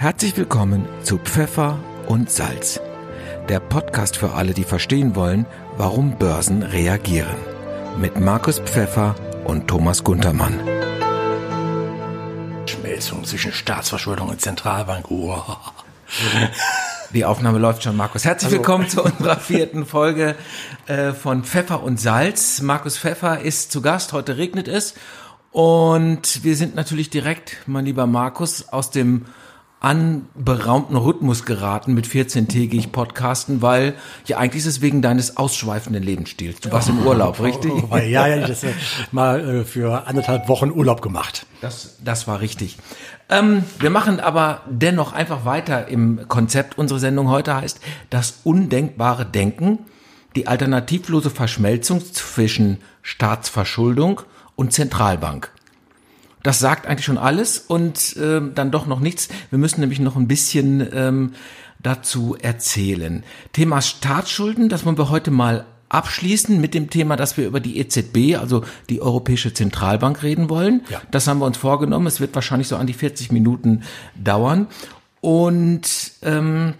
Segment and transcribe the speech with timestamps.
[0.00, 2.80] Herzlich willkommen zu Pfeffer und Salz,
[3.48, 5.44] der Podcast für alle, die verstehen wollen,
[5.76, 7.34] warum Börsen reagieren.
[8.00, 10.60] Mit Markus Pfeffer und Thomas Guntermann.
[12.66, 15.06] Schmelzung zwischen Staatsverschuldung und Zentralbank.
[15.10, 15.58] Wow.
[17.12, 18.24] Die Aufnahme läuft schon, Markus.
[18.24, 20.36] Herzlich Also- willkommen zu unserer vierten Folge
[20.86, 22.62] äh, von Pfeffer und Salz.
[22.62, 24.12] Markus Pfeffer ist zu Gast.
[24.12, 24.94] Heute regnet es.
[25.50, 29.24] Und wir sind natürlich direkt, mein lieber Markus, aus dem
[29.80, 33.94] anberaumten Rhythmus geraten mit 14-tägig Podcasten, weil
[34.26, 36.60] ja eigentlich ist es wegen deines ausschweifenden Lebensstils.
[36.60, 37.72] Du warst im Urlaub, richtig?
[37.90, 38.72] Oh, ja, ja, das äh,
[39.12, 41.46] mal äh, für anderthalb Wochen Urlaub gemacht.
[41.60, 42.76] Das, das war richtig.
[43.28, 46.76] Ähm, wir machen aber dennoch einfach weiter im Konzept.
[46.76, 49.80] Unsere Sendung heute heißt Das undenkbare Denken,
[50.34, 54.22] die alternativlose Verschmelzung zwischen Staatsverschuldung
[54.56, 55.52] und Zentralbank.
[56.42, 59.28] Das sagt eigentlich schon alles und ähm, dann doch noch nichts.
[59.50, 61.32] Wir müssen nämlich noch ein bisschen ähm,
[61.80, 63.24] dazu erzählen.
[63.52, 67.78] Thema Staatsschulden, das wollen wir heute mal abschließen mit dem Thema, dass wir über die
[67.78, 70.82] EZB, also die Europäische Zentralbank, reden wollen.
[70.90, 71.00] Ja.
[71.10, 72.06] Das haben wir uns vorgenommen.
[72.06, 73.82] Es wird wahrscheinlich so an die 40 Minuten
[74.14, 74.66] dauern.
[75.20, 76.74] Und ähm,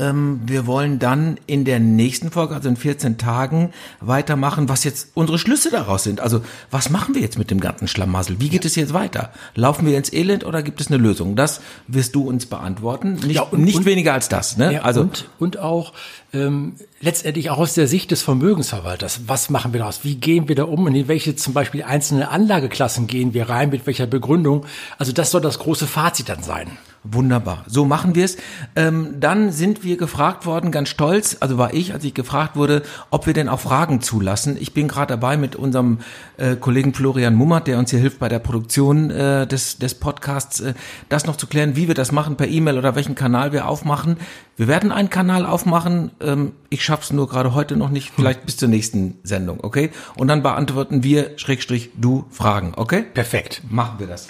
[0.00, 5.38] wir wollen dann in der nächsten Folge, also in 14 Tagen, weitermachen, was jetzt unsere
[5.38, 6.20] Schlüsse daraus sind.
[6.20, 6.40] Also,
[6.70, 8.36] was machen wir jetzt mit dem ganzen Schlamassel?
[8.40, 9.32] Wie geht es jetzt weiter?
[9.56, 11.34] Laufen wir ins Elend oder gibt es eine Lösung?
[11.34, 13.14] Das wirst du uns beantworten.
[13.14, 14.74] Nicht, Ja, und- nicht und- weniger als das, ne?
[14.74, 15.92] Ja, also, und, und auch
[16.32, 19.22] ähm, letztendlich auch aus der Sicht des Vermögensverwalters.
[19.26, 20.00] Was machen wir daraus?
[20.04, 20.84] Wie gehen wir da um?
[20.84, 23.70] Und in welche zum Beispiel einzelne Anlageklassen gehen wir rein?
[23.70, 24.64] Mit welcher Begründung?
[24.98, 26.70] Also das soll das große Fazit dann sein.
[27.10, 28.36] Wunderbar, so machen wir es.
[28.76, 32.82] Ähm, dann sind wir gefragt worden, ganz stolz, also war ich, als ich gefragt wurde,
[33.08, 34.58] ob wir denn auch Fragen zulassen.
[34.60, 36.00] Ich bin gerade dabei mit unserem
[36.36, 40.60] äh, Kollegen Florian Mummert, der uns hier hilft bei der Produktion äh, des, des Podcasts,
[40.60, 40.74] äh,
[41.08, 44.18] das noch zu klären, wie wir das machen per E-Mail oder welchen Kanal wir aufmachen.
[44.58, 46.10] Wir werden einen Kanal aufmachen.
[46.20, 49.90] Ähm, ich schaff's nur gerade heute noch nicht, vielleicht bis zur nächsten Sendung, okay?
[50.16, 53.02] Und dann beantworten wir, Schrägstrich, du Fragen, okay?
[53.14, 53.62] Perfekt.
[53.70, 54.28] Machen wir das.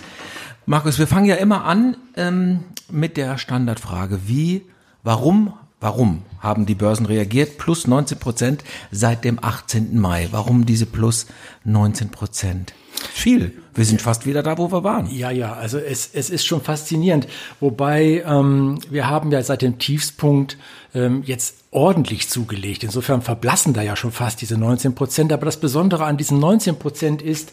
[0.69, 4.21] Markus, wir fangen ja immer an ähm, mit der Standardfrage.
[4.27, 4.67] Wie,
[5.03, 7.57] warum, warum haben die Börsen reagiert?
[7.57, 9.99] Plus 19 Prozent seit dem 18.
[9.99, 10.29] Mai.
[10.31, 11.25] Warum diese plus
[11.65, 12.75] 19 Prozent?
[12.93, 13.55] Viel.
[13.73, 15.09] Wir sind fast wieder da, wo wir waren.
[15.11, 17.29] Ja, ja, also es, es ist schon faszinierend.
[17.61, 20.59] Wobei ähm, wir haben ja seit dem Tiefspunkt
[20.95, 22.85] ähm, jetzt ordentlich zugelegt.
[22.85, 25.33] Insofern verblassen da ja schon fast diese 19 Prozent.
[25.33, 27.53] Aber das Besondere an diesen 19 Prozent ist,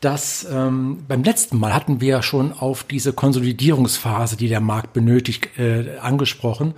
[0.00, 4.92] dass ähm, beim letzten Mal hatten wir ja schon auf diese Konsolidierungsphase, die der Markt
[4.92, 6.74] benötigt, äh, angesprochen.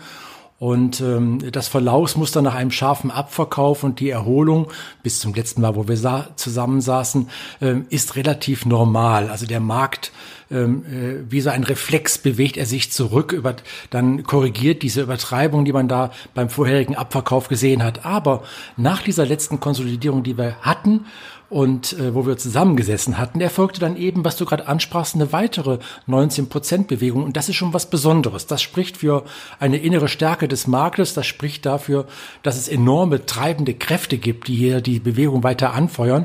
[0.63, 4.69] Und ähm, das Verlaufsmuster nach einem scharfen Abverkauf und die Erholung
[5.03, 7.29] bis zum letzten Mal, wo wir sa zusammensaßen,
[7.61, 9.29] ähm, ist relativ normal.
[9.29, 10.13] Also der Markt,
[10.53, 13.57] ähm, äh, wie so ein Reflex, bewegt er sich zurück, über,
[13.91, 18.07] dann korrigiert diese Übertreibung, die man da beim vorherigen Abverkauf gesehen hat.
[18.07, 18.45] Aber
[18.77, 21.07] nach dieser letzten Konsolidierung, die wir hatten,
[21.53, 25.81] und äh, wo wir zusammengesessen hatten, erfolgte dann eben, was du gerade ansprachst, eine weitere
[26.09, 27.25] 19%-Bewegung.
[27.25, 28.47] Und das ist schon was Besonderes.
[28.47, 29.25] Das spricht für
[29.61, 31.13] eine innere Stärke des Marktes.
[31.13, 32.07] Das spricht dafür,
[32.43, 36.25] dass es enorme treibende Kräfte gibt, die hier die Bewegung weiter anfeuern.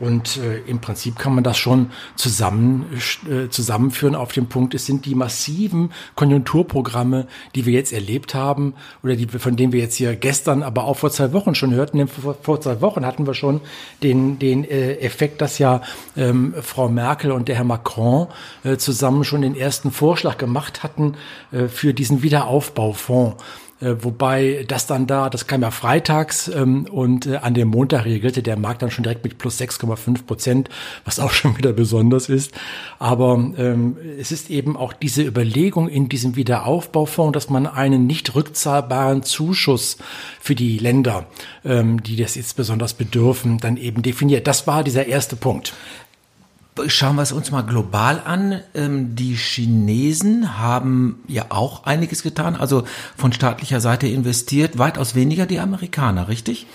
[0.00, 2.86] Und äh, im Prinzip kann man das schon zusammen,
[3.30, 4.74] äh, zusammenführen auf den Punkt.
[4.74, 8.74] Es sind die massiven Konjunkturprogramme, die wir jetzt erlebt haben
[9.04, 11.98] oder die, von denen wir jetzt hier gestern, aber auch vor zwei Wochen schon hörten.
[11.98, 13.60] Denn vor, vor zwei Wochen hatten wir schon
[14.02, 15.82] den, den äh, Effekt, dass ja
[16.16, 18.28] ähm, Frau Merkel und der Herr Macron
[18.64, 21.16] äh, zusammen schon den ersten Vorschlag gemacht hatten
[21.52, 23.42] äh, für diesen Wiederaufbaufonds.
[23.80, 28.04] Äh, wobei das dann da, das kam ja freitags ähm, und äh, an dem Montag
[28.04, 30.68] reagierte der Markt dann schon direkt mit plus 6,5 Prozent,
[31.04, 32.52] was auch schon wieder besonders ist.
[32.98, 38.34] Aber ähm, es ist eben auch diese Überlegung in diesem Wiederaufbaufonds, dass man einen nicht
[38.34, 39.98] rückzahlbaren Zuschuss
[40.40, 41.26] für die Länder,
[41.64, 44.46] ähm, die das jetzt besonders bedürfen, dann eben definiert.
[44.46, 45.74] Das war dieser erste Punkt.
[46.88, 48.60] Schauen wir es uns mal global an.
[48.74, 52.82] Ähm, die Chinesen haben ja auch einiges getan, also
[53.16, 56.66] von staatlicher Seite investiert, weitaus weniger die Amerikaner, richtig?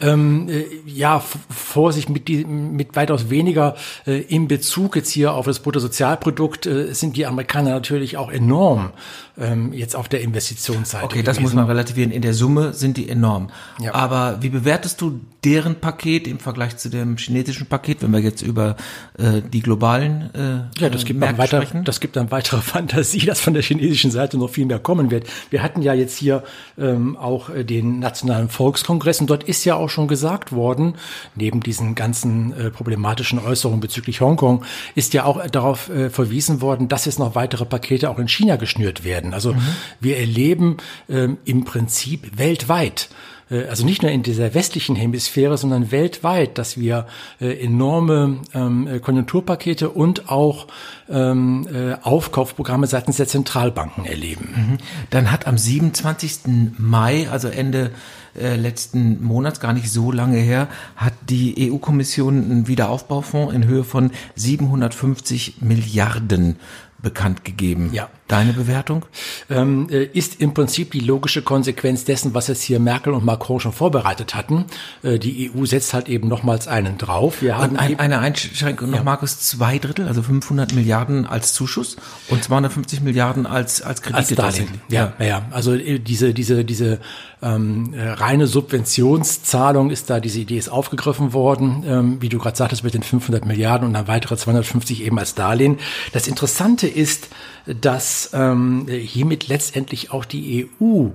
[0.00, 3.76] Ähm, äh, ja, Vorsicht mit, die, mit weitaus weniger
[4.06, 8.92] äh, in Bezug jetzt hier auf das Bruttosozialprodukt äh, sind die Amerikaner natürlich auch enorm
[9.38, 11.04] ähm, jetzt auf der Investitionsseite.
[11.04, 12.10] Okay, das muss man relativieren.
[12.10, 13.50] In der Summe sind die enorm.
[13.80, 13.94] Ja.
[13.94, 18.42] Aber wie bewertest du deren Paket im Vergleich zu dem chinesischen Paket, wenn wir jetzt
[18.42, 18.76] über
[19.18, 23.40] äh, die globalen äh, Ja, das gibt, dann weiter, das gibt dann weitere Fantasie, dass
[23.40, 25.26] von der chinesischen Seite noch viel mehr kommen wird.
[25.50, 26.44] Wir hatten ja jetzt hier
[26.78, 30.94] ähm, auch äh, den Nationalen Volkskongress und dort ist ja auch schon gesagt worden,
[31.34, 34.64] neben diesen ganzen äh, problematischen Äußerungen bezüglich Hongkong,
[34.94, 38.56] ist ja auch darauf äh, verwiesen worden, dass jetzt noch weitere Pakete auch in China
[38.56, 39.21] geschnürt werden.
[39.30, 39.60] Also mhm.
[40.00, 40.76] wir erleben
[41.08, 43.08] ähm, im Prinzip weltweit
[43.52, 47.06] äh, also nicht nur in dieser westlichen Hemisphäre, sondern weltweit, dass wir
[47.40, 50.66] äh, enorme ähm, äh, Konjunkturpakete und auch
[51.08, 51.68] ähm,
[52.02, 54.54] Aufkaufprogramme seitens der Zentralbanken erleben.
[54.56, 54.78] Mhm.
[55.10, 56.72] Dann hat am 27.
[56.78, 57.90] Mai, also Ende
[58.34, 64.10] letzten Monats, gar nicht so lange her, hat die EU-Kommission einen Wiederaufbaufonds in Höhe von
[64.36, 66.56] 750 Milliarden
[67.02, 67.90] bekannt gegeben.
[67.92, 68.08] Ja.
[68.28, 69.04] Deine Bewertung?
[69.50, 73.60] Ähm, äh, ist im Prinzip die logische Konsequenz dessen, was jetzt hier Merkel und Macron
[73.60, 74.64] schon vorbereitet hatten.
[75.02, 77.42] Äh, die EU setzt halt eben nochmals einen drauf.
[77.42, 79.04] Wir haben ein, eine Einschränkung noch, ja.
[79.04, 81.96] Markus, zwei Drittel, also 500 Milliarden als Zuschuss
[82.28, 84.42] und 250 Milliarden als, als Kredite.
[84.42, 84.58] Als
[84.88, 85.46] ja, ja, ja.
[85.50, 87.00] Also äh, diese, diese, diese
[87.42, 92.84] ähm, reine Subventionszahlung ist da, diese Idee ist aufgegriffen worden, ähm, wie du gerade sagtest,
[92.84, 95.78] mit den 500 Milliarden und dann weitere 250 eben als Darlehen.
[96.12, 97.28] Das Interessante ist,
[97.66, 101.08] dass ähm, hiermit letztendlich auch die EU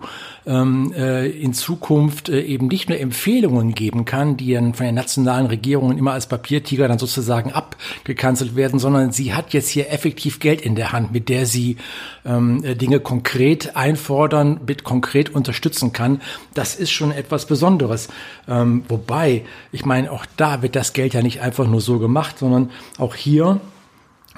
[0.46, 4.96] ähm, äh, in Zukunft äh, eben nicht nur Empfehlungen geben kann, die dann von den
[4.96, 10.40] nationalen Regierungen immer als Papiertiger dann sozusagen abgekanzelt werden, sondern sie hat jetzt hier effektiv
[10.40, 11.78] Geld in der Hand, mit der sie
[12.26, 16.22] ähm, äh, Dinge konkret einfordern, mit konkret unterstützen kann.
[16.54, 18.08] Das ist schon etwas Besonderes.
[18.48, 22.40] Ähm, wobei, ich meine, auch da wird das Geld ja nicht einfach nur so gemacht,
[22.40, 23.60] sondern auch hier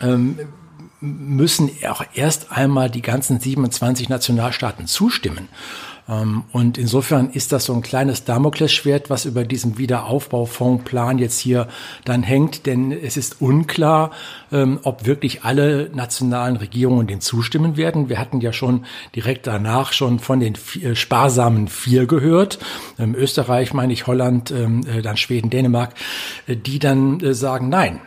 [0.01, 0.39] ähm,
[1.01, 5.47] müssen auch erst einmal die ganzen 27 Nationalstaaten zustimmen.
[6.09, 11.67] Ähm, und insofern ist das so ein kleines Damoklesschwert, was über diesem Wiederaufbaufondsplan jetzt hier
[12.03, 14.11] dann hängt, denn es ist unklar,
[14.51, 18.09] ähm, ob wirklich alle nationalen Regierungen dem zustimmen werden.
[18.09, 18.85] Wir hatten ja schon
[19.15, 22.59] direkt danach schon von den äh, sparsamen vier gehört.
[22.97, 25.93] Ähm, Österreich, meine ich, Holland, äh, dann Schweden, Dänemark,
[26.47, 28.01] äh, die dann sagen, nein,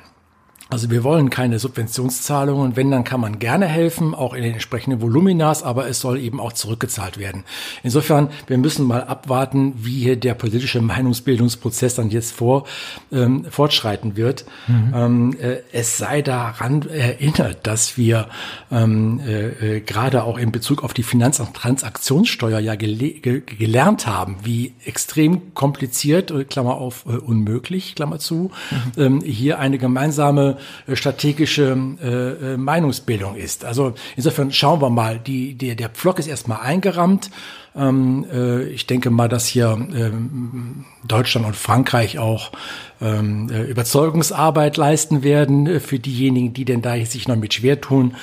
[0.72, 2.76] also wir wollen keine Subventionszahlungen.
[2.76, 6.40] Wenn, dann kann man gerne helfen, auch in den entsprechenden Voluminas, aber es soll eben
[6.40, 7.44] auch zurückgezahlt werden.
[7.82, 12.64] Insofern, wir müssen mal abwarten, wie hier der politische Meinungsbildungsprozess dann jetzt vor,
[13.12, 14.46] ähm, fortschreiten wird.
[14.66, 14.92] Mhm.
[14.94, 18.28] Ähm, äh, es sei daran erinnert, dass wir
[18.70, 23.42] ähm, äh, äh, gerade auch in Bezug auf die Finanz- und Transaktionssteuer ja gele ge
[23.44, 28.50] gelernt haben, wie extrem kompliziert, äh, Klammer auf, äh, unmöglich, Klammer zu,
[28.96, 29.02] mhm.
[29.02, 30.56] ähm, hier eine gemeinsame
[30.94, 33.64] strategische äh, äh, Meinungsbildung ist.
[33.64, 37.30] Also insofern schauen wir mal, die, die, der Pflock ist erstmal eingerammt.
[37.74, 42.52] Ähm, äh, ich denke mal, dass hier ähm, Deutschland und Frankreich auch
[43.00, 48.14] ähm, äh, Überzeugungsarbeit leisten werden für diejenigen, die denn da sich noch mit schwer tun.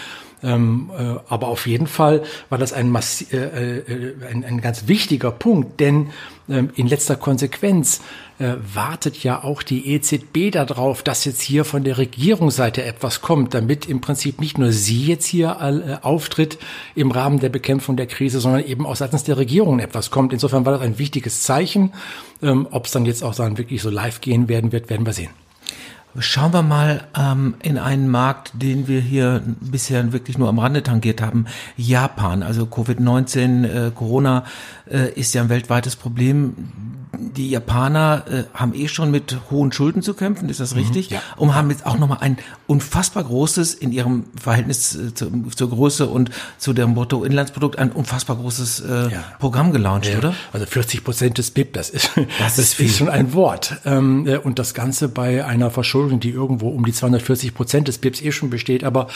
[0.43, 5.31] Ähm, äh, aber auf jeden Fall war das ein, äh, äh, ein, ein ganz wichtiger
[5.31, 6.11] Punkt, denn
[6.49, 8.01] ähm, in letzter Konsequenz
[8.39, 13.53] äh, wartet ja auch die EZB darauf, dass jetzt hier von der Regierungsseite etwas kommt,
[13.53, 16.57] damit im Prinzip nicht nur sie jetzt hier äh, auftritt
[16.95, 20.31] im Rahmen der Bekämpfung der Krise, sondern eben auch seitens der Regierung etwas kommt.
[20.31, 21.91] Insofern war das ein wichtiges Zeichen.
[22.41, 25.13] Ähm, Ob es dann jetzt auch dann wirklich so live gehen werden wird, werden wir
[25.13, 25.31] sehen.
[26.19, 30.83] Schauen wir mal ähm, in einen Markt, den wir hier bisher wirklich nur am Rande
[30.83, 31.45] tangiert haben.
[31.77, 34.43] Japan, also Covid-19, äh, Corona
[34.89, 36.55] äh, ist ja ein weltweites Problem
[37.19, 41.09] die Japaner äh, haben eh schon mit hohen Schulden zu kämpfen, ist das mhm, richtig?
[41.09, 41.21] ja.
[41.37, 42.37] Und haben jetzt auch nochmal ein
[42.67, 48.37] unfassbar großes in ihrem Verhältnis äh, zu, zur Größe und zu dem Bruttoinlandsprodukt ein unfassbar
[48.37, 49.23] großes äh, ja.
[49.39, 50.17] Programm gelauncht, ja.
[50.17, 50.35] oder?
[50.53, 53.77] Also 40 Prozent des BIP, das ist, das, das ist, schon ein Wort.
[53.85, 57.97] Ähm, äh, und das Ganze bei einer Verschuldung, die irgendwo um die 240 Prozent des
[57.97, 58.83] BIPs eh schon besteht.
[58.83, 59.07] Aber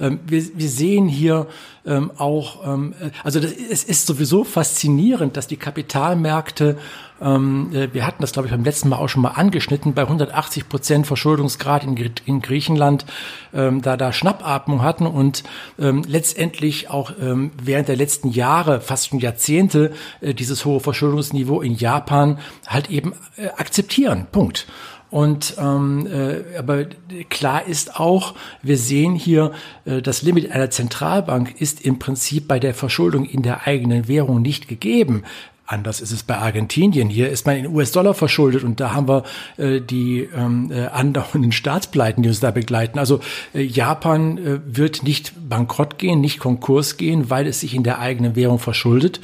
[0.00, 1.46] ähm, wir, wir sehen hier
[1.86, 6.78] ähm, auch, ähm, äh, also das, es ist sowieso faszinierend, dass die Kapitalmärkte
[7.20, 11.06] wir hatten das, glaube ich, beim letzten Mal auch schon mal angeschnitten, bei 180 Prozent
[11.06, 13.04] Verschuldungsgrad in, in Griechenland,
[13.52, 15.42] ähm, da da Schnappatmung hatten und
[15.78, 21.60] ähm, letztendlich auch ähm, während der letzten Jahre, fast schon Jahrzehnte, äh, dieses hohe Verschuldungsniveau
[21.60, 24.26] in Japan halt eben äh, akzeptieren.
[24.32, 24.66] Punkt.
[25.10, 26.84] Und ähm, äh, aber
[27.28, 29.50] klar ist auch, wir sehen hier,
[29.84, 34.40] äh, das Limit einer Zentralbank ist im Prinzip bei der Verschuldung in der eigenen Währung
[34.40, 35.24] nicht gegeben.
[35.70, 37.08] Anders ist es bei Argentinien.
[37.08, 39.22] Hier ist man in US-Dollar verschuldet und da haben wir
[39.56, 42.98] äh, die ähm, äh, andauernden Staatspleiten, die uns da begleiten.
[42.98, 43.20] Also
[43.54, 48.00] äh, Japan äh, wird nicht bankrott gehen, nicht Konkurs gehen, weil es sich in der
[48.00, 49.20] eigenen Währung verschuldet.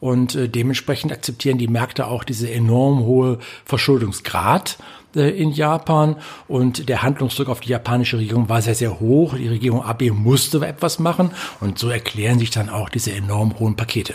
[0.00, 4.78] Und äh, dementsprechend akzeptieren die Märkte auch diese enorm hohe Verschuldungsgrad.
[5.14, 6.16] äh, in Japan
[6.48, 9.34] und der Handlungsdruck auf die japanische Regierung war sehr, sehr hoch.
[9.34, 13.76] Die Regierung Abe musste etwas machen und so erklären sich dann auch diese enorm hohen
[13.76, 14.14] Pakete.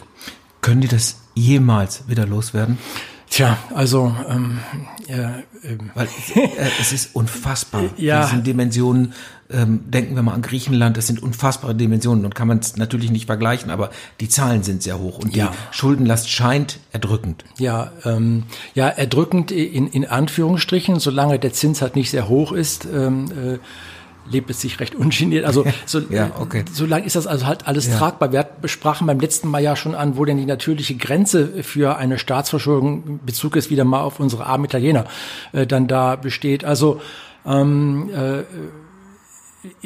[0.65, 2.79] Können die das jemals wieder loswerden?
[3.29, 4.57] Tja, also ähm,
[5.07, 5.91] ja, ähm.
[5.93, 6.49] Weil äh,
[6.81, 7.83] es ist unfassbar.
[7.97, 8.23] ja.
[8.23, 9.13] Diesen Dimensionen,
[9.51, 13.11] ähm, denken wir mal an Griechenland, das sind unfassbare Dimensionen und kann man es natürlich
[13.11, 15.49] nicht vergleichen, aber die Zahlen sind sehr hoch und ja.
[15.49, 17.45] die Schuldenlast scheint erdrückend.
[17.59, 22.85] Ja, ähm, ja, erdrückend in, in Anführungsstrichen, solange der Zins halt nicht sehr hoch ist.
[22.91, 23.59] Ähm, äh,
[24.29, 25.45] lebt es sich recht ungeniert.
[25.45, 26.65] Also so, ja, okay.
[26.71, 27.97] so lang ist das also halt alles ja.
[27.97, 28.31] tragbar.
[28.31, 32.17] Wir besprachen beim letzten Mal ja schon an, wo denn die natürliche Grenze für eine
[32.17, 35.05] Staatsverschuldung, Bezug ist wieder mal auf unsere armen Italiener,
[35.53, 36.63] äh, dann da besteht.
[36.63, 37.01] Also
[37.45, 38.43] ähm, äh,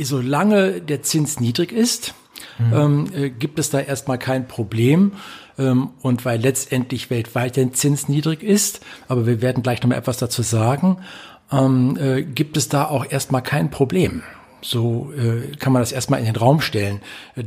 [0.03, 2.13] solange der Zins niedrig ist,
[2.57, 2.73] mhm.
[2.73, 5.13] ähm, äh, gibt es da erstmal kein Problem.
[5.57, 8.79] Ähm, und weil letztendlich weltweit der Zins niedrig ist,
[9.09, 10.99] aber wir werden gleich noch mal etwas dazu sagen,
[11.51, 14.23] ähm, äh, gibt es da auch erstmal kein Problem.
[14.61, 17.01] So äh, kann man das erstmal in den Raum stellen.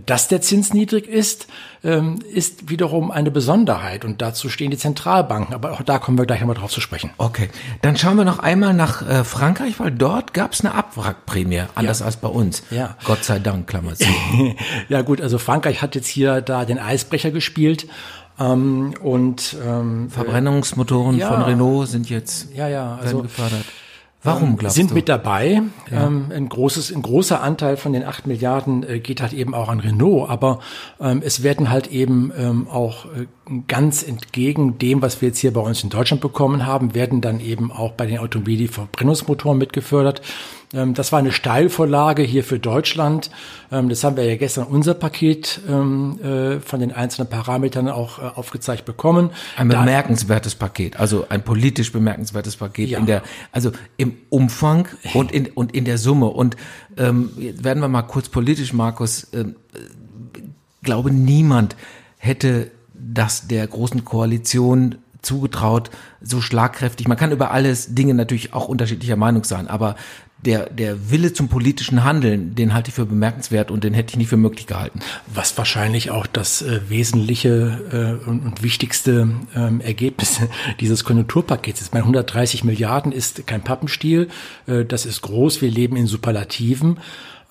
[0.06, 1.46] Dass der Zins niedrig ist,
[1.84, 5.54] ähm, ist wiederum eine Besonderheit und dazu stehen die Zentralbanken.
[5.54, 7.10] Aber auch da kommen wir gleich nochmal drauf zu sprechen.
[7.18, 7.50] Okay,
[7.82, 12.00] dann schauen wir noch einmal nach äh, Frankreich, weil dort gab es eine Abwrackprämie, anders
[12.00, 12.06] ja.
[12.06, 12.62] als bei uns.
[12.70, 12.96] Ja.
[13.04, 14.06] Gott sei Dank, Klammer zu.
[14.88, 17.86] ja gut, also Frankreich hat jetzt hier da den Eisbrecher gespielt
[18.40, 23.64] ähm, und ähm, Verbrennungsmotoren ja, von Renault sind jetzt ja, ja, also, gefördert.
[24.24, 24.94] Warum glaubst sind du?
[24.94, 25.62] mit dabei.
[25.90, 26.06] Ja.
[26.06, 29.68] Ähm, ein großes, ein großer Anteil von den acht Milliarden äh, geht halt eben auch
[29.68, 30.60] an Renault, aber
[31.00, 33.26] ähm, es werden halt eben ähm, auch äh,
[33.68, 37.40] ganz entgegen dem, was wir jetzt hier bei uns in Deutschland bekommen haben, werden dann
[37.40, 40.22] eben auch bei den Automobilen die Verbrennungsmotoren mitgefördert.
[40.72, 43.30] Ähm, das war eine Steilvorlage hier für Deutschland.
[43.70, 48.18] Ähm, das haben wir ja gestern unser Paket ähm, äh, von den einzelnen Parametern auch
[48.18, 49.30] äh, aufgezeigt bekommen.
[49.56, 52.98] Ein bemerkenswertes Paket, also ein politisch bemerkenswertes Paket ja.
[52.98, 56.26] in der, also im Umfang und in, und in der Summe.
[56.26, 56.56] Und
[56.96, 59.28] ähm, werden wir mal kurz politisch, Markus.
[59.32, 59.56] Ähm,
[60.82, 61.76] glaube, niemand
[62.18, 62.70] hätte
[63.02, 65.90] das der großen Koalition zugetraut,
[66.20, 67.08] so schlagkräftig.
[67.08, 69.96] Man kann über alles Dinge natürlich auch unterschiedlicher Meinung sein, aber
[70.44, 74.16] der, der Wille zum politischen Handeln, den halte ich für bemerkenswert und den hätte ich
[74.16, 74.98] nicht für möglich gehalten.
[75.32, 80.40] Was wahrscheinlich auch das äh, wesentliche äh, und, und, wichtigste ähm, Ergebnis
[80.80, 81.92] dieses Konjunkturpakets ist.
[81.92, 84.28] Meine 130 Milliarden ist kein Pappenstiel,
[84.66, 86.98] äh, das ist groß, wir leben in Superlativen.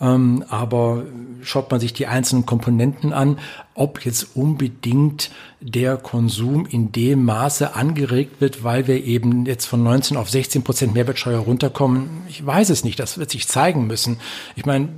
[0.02, 1.04] Ähm, aber
[1.44, 3.38] schaut man sich die einzelnen Komponenten an,
[3.74, 9.84] ob jetzt unbedingt der Konsum in dem Maße angeregt wird, weil wir eben jetzt von
[9.84, 12.10] 19 auf 16 Prozent Mehrwertsteuer runterkommen.
[12.28, 14.18] Ich weiß es nicht, das wird sich zeigen müssen.
[14.56, 14.90] Ich meine,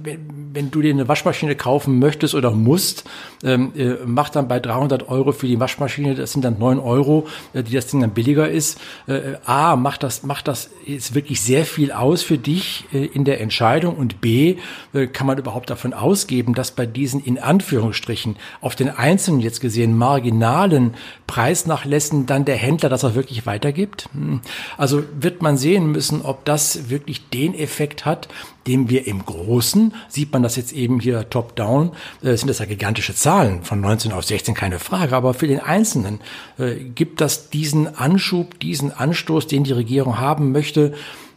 [0.53, 3.03] wenn du dir eine Waschmaschine kaufen möchtest oder musst,
[3.43, 7.27] ähm, äh, mach dann bei 300 Euro für die Waschmaschine, das sind dann 9 Euro,
[7.53, 8.79] äh, die das Ding dann billiger ist.
[9.07, 13.25] Äh, A, macht das, macht das jetzt wirklich sehr viel aus für dich äh, in
[13.25, 14.55] der Entscheidung und B,
[14.93, 19.59] äh, kann man überhaupt davon ausgeben, dass bei diesen in Anführungsstrichen auf den einzelnen jetzt
[19.59, 20.93] gesehen marginalen
[21.27, 24.09] Preisnachlässen dann der Händler das auch wirklich weitergibt?
[24.13, 24.41] Hm.
[24.77, 28.29] Also wird man sehen müssen, ob das wirklich den Effekt hat,
[28.65, 31.91] dem wir im Großen, sieht man das jetzt eben hier top-down,
[32.23, 35.59] äh, sind das ja gigantische Zahlen, von 19 auf 16 keine Frage, aber für den
[35.59, 36.21] Einzelnen
[36.57, 40.93] äh, gibt das diesen Anschub, diesen Anstoß, den die Regierung haben möchte,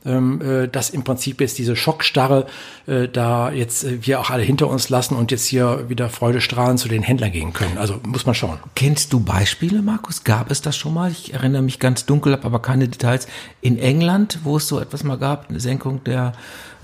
[0.06, 2.46] ähm, äh, dass im Prinzip jetzt diese Schockstarre
[2.86, 6.78] äh, da jetzt äh, wir auch alle hinter uns lassen und jetzt hier wieder freudestrahlend
[6.78, 7.78] zu den Händlern gehen können.
[7.78, 8.58] Also muss man schauen.
[8.74, 10.24] Kennst du Beispiele, Markus?
[10.24, 11.10] Gab es das schon mal?
[11.10, 13.26] Ich erinnere mich ganz dunkel, habe aber keine Details.
[13.60, 16.32] In England, wo es so etwas mal gab, eine Senkung der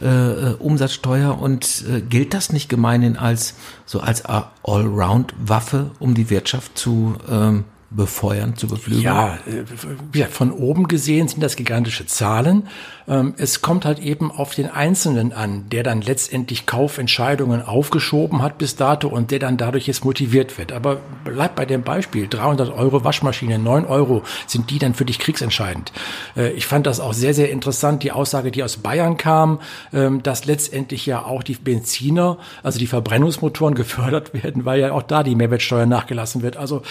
[0.00, 3.54] äh, äh Umsatzsteuer und äh, gilt das nicht gemeinhin als
[3.86, 7.64] so als Allround-Waffe, um die Wirtschaft zu ähm,
[7.96, 9.04] befeuern, zu beflügeln?
[9.04, 9.38] Ja,
[10.14, 12.68] äh, von oben gesehen sind das gigantische Zahlen.
[13.08, 18.58] Ähm, es kommt halt eben auf den Einzelnen an, der dann letztendlich Kaufentscheidungen aufgeschoben hat
[18.58, 20.72] bis dato und der dann dadurch jetzt motiviert wird.
[20.72, 22.28] Aber bleib bei dem Beispiel.
[22.28, 25.92] 300 Euro Waschmaschine, 9 Euro, sind die dann für dich kriegsentscheidend?
[26.36, 29.60] Äh, ich fand das auch sehr, sehr interessant, die Aussage, die aus Bayern kam,
[29.92, 35.02] ähm, dass letztendlich ja auch die Benziner, also die Verbrennungsmotoren gefördert werden, weil ja auch
[35.02, 36.56] da die Mehrwertsteuer nachgelassen wird.
[36.56, 36.82] Also,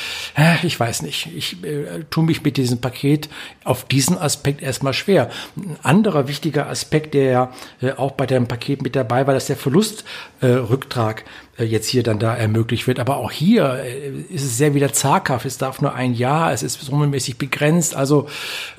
[0.63, 1.29] ich weiß nicht.
[1.35, 3.29] Ich äh, tue mich mit diesem Paket
[3.63, 5.29] auf diesen Aspekt erstmal schwer.
[5.83, 9.45] Ein anderer wichtiger Aspekt, der ja äh, auch bei dem Paket mit dabei war, dass
[9.45, 11.23] der Verlustrücktrag
[11.59, 12.99] äh, jetzt hier dann da ermöglicht wird.
[12.99, 15.45] Aber auch hier äh, ist es sehr wieder zaghaft.
[15.45, 17.95] Es darf nur ein Jahr, es ist summenmäßig begrenzt.
[17.95, 18.27] Also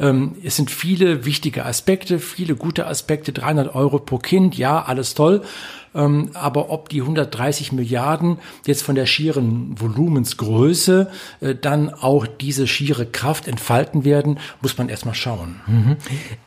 [0.01, 3.33] ähm, es sind viele wichtige Aspekte, viele gute Aspekte.
[3.33, 5.43] 300 Euro pro Kind, ja, alles toll.
[5.95, 12.67] Ähm, aber ob die 130 Milliarden jetzt von der schieren Volumensgröße äh, dann auch diese
[12.67, 15.61] schiere Kraft entfalten werden, muss man erstmal schauen.
[15.67, 15.97] Mhm.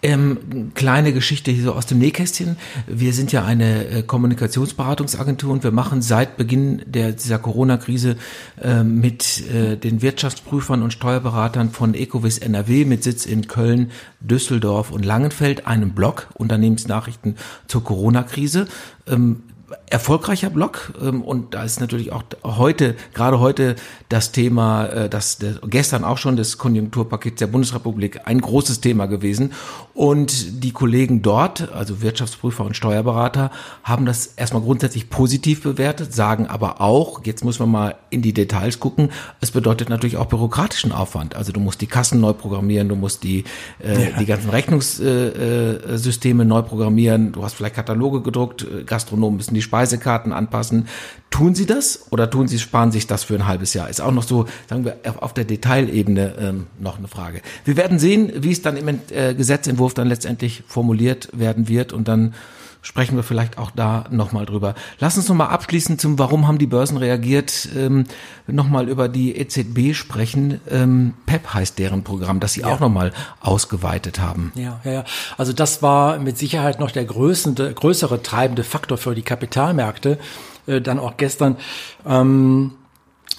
[0.02, 2.58] Ähm, kleine Geschichte hier so aus dem Nähkästchen.
[2.88, 8.18] Wir sind ja eine äh, Kommunikationsberatungsagentur und wir machen seit Beginn der, dieser Corona-Krise
[8.62, 14.92] äh, mit äh, den Wirtschaftsprüfern und Steuerberatern von Ecovis NRW mit Sitz in Köln, Düsseldorf
[14.92, 17.36] und Langenfeld einen Blog, Unternehmensnachrichten
[17.68, 18.68] zur Corona-Krise.
[19.08, 19.44] Ähm,
[19.88, 23.76] erfolgreicher Blog ähm, und da ist natürlich auch heute, gerade heute
[24.10, 29.08] das Thema, äh, das, das gestern auch schon des Konjunkturpakets der Bundesrepublik ein großes Thema
[29.08, 29.54] gewesen
[29.96, 33.50] und die Kollegen dort, also Wirtschaftsprüfer und Steuerberater,
[33.82, 38.34] haben das erstmal grundsätzlich positiv bewertet, sagen aber auch, jetzt muss man mal in die
[38.34, 39.10] Details gucken,
[39.40, 41.38] es bedeutet natürlich auch bürokratischen Aufwand.
[41.38, 43.46] Also du musst die Kassen neu programmieren, du musst die,
[43.82, 44.20] äh, ja.
[44.20, 50.34] die ganzen Rechnungssysteme äh, neu programmieren, du hast vielleicht Kataloge gedruckt, Gastronomen müssen die Speisekarten
[50.34, 50.90] anpassen.
[51.36, 53.90] Tun Sie das oder tun Sie, sparen sich das für ein halbes Jahr?
[53.90, 57.42] Ist auch noch so, sagen wir, auf der Detailebene ähm, noch eine Frage.
[57.66, 62.08] Wir werden sehen, wie es dann im äh, Gesetzentwurf dann letztendlich formuliert werden wird und
[62.08, 62.34] dann
[62.82, 64.76] sprechen wir vielleicht auch da nochmal drüber.
[65.00, 68.06] Lass uns nochmal abschließend zum, warum haben die Börsen reagiert, ähm,
[68.48, 70.62] nochmal über die EZB sprechen.
[70.72, 72.68] Ähm, PEP heißt deren Programm, das sie ja.
[72.68, 73.12] auch nochmal
[73.42, 74.54] ausgeweitet haben.
[74.56, 75.04] Ja, ja, ja.
[75.38, 80.18] Also das war mit Sicherheit noch der größere, größere treibende Faktor für die Kapitalmärkte.
[80.68, 81.58] Äh, dann auch gestern
[82.06, 82.72] ähm,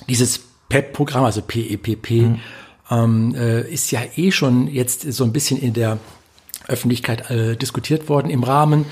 [0.09, 2.41] dieses PEP-Programm, also PEPP, mhm.
[2.91, 5.99] ähm, äh, ist ja eh schon jetzt so ein bisschen in der
[6.69, 8.87] Öffentlichkeit äh, diskutiert worden im Rahmen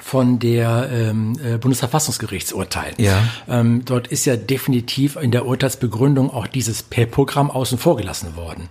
[0.00, 2.94] von der ähm, äh, Bundesverfassungsgerichtsurteil.
[2.96, 3.22] Ja.
[3.48, 8.68] Ähm, dort ist ja definitiv in der Urteilsbegründung auch dieses PEP-Programm außen vor gelassen worden.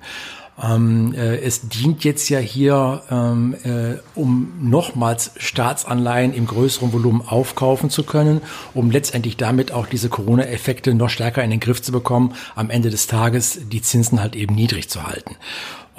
[0.62, 7.22] Ähm, äh, es dient jetzt ja hier, ähm, äh, um nochmals Staatsanleihen im größeren Volumen
[7.22, 8.42] aufkaufen zu können,
[8.74, 12.90] um letztendlich damit auch diese Corona-Effekte noch stärker in den Griff zu bekommen, am Ende
[12.90, 15.36] des Tages die Zinsen halt eben niedrig zu halten.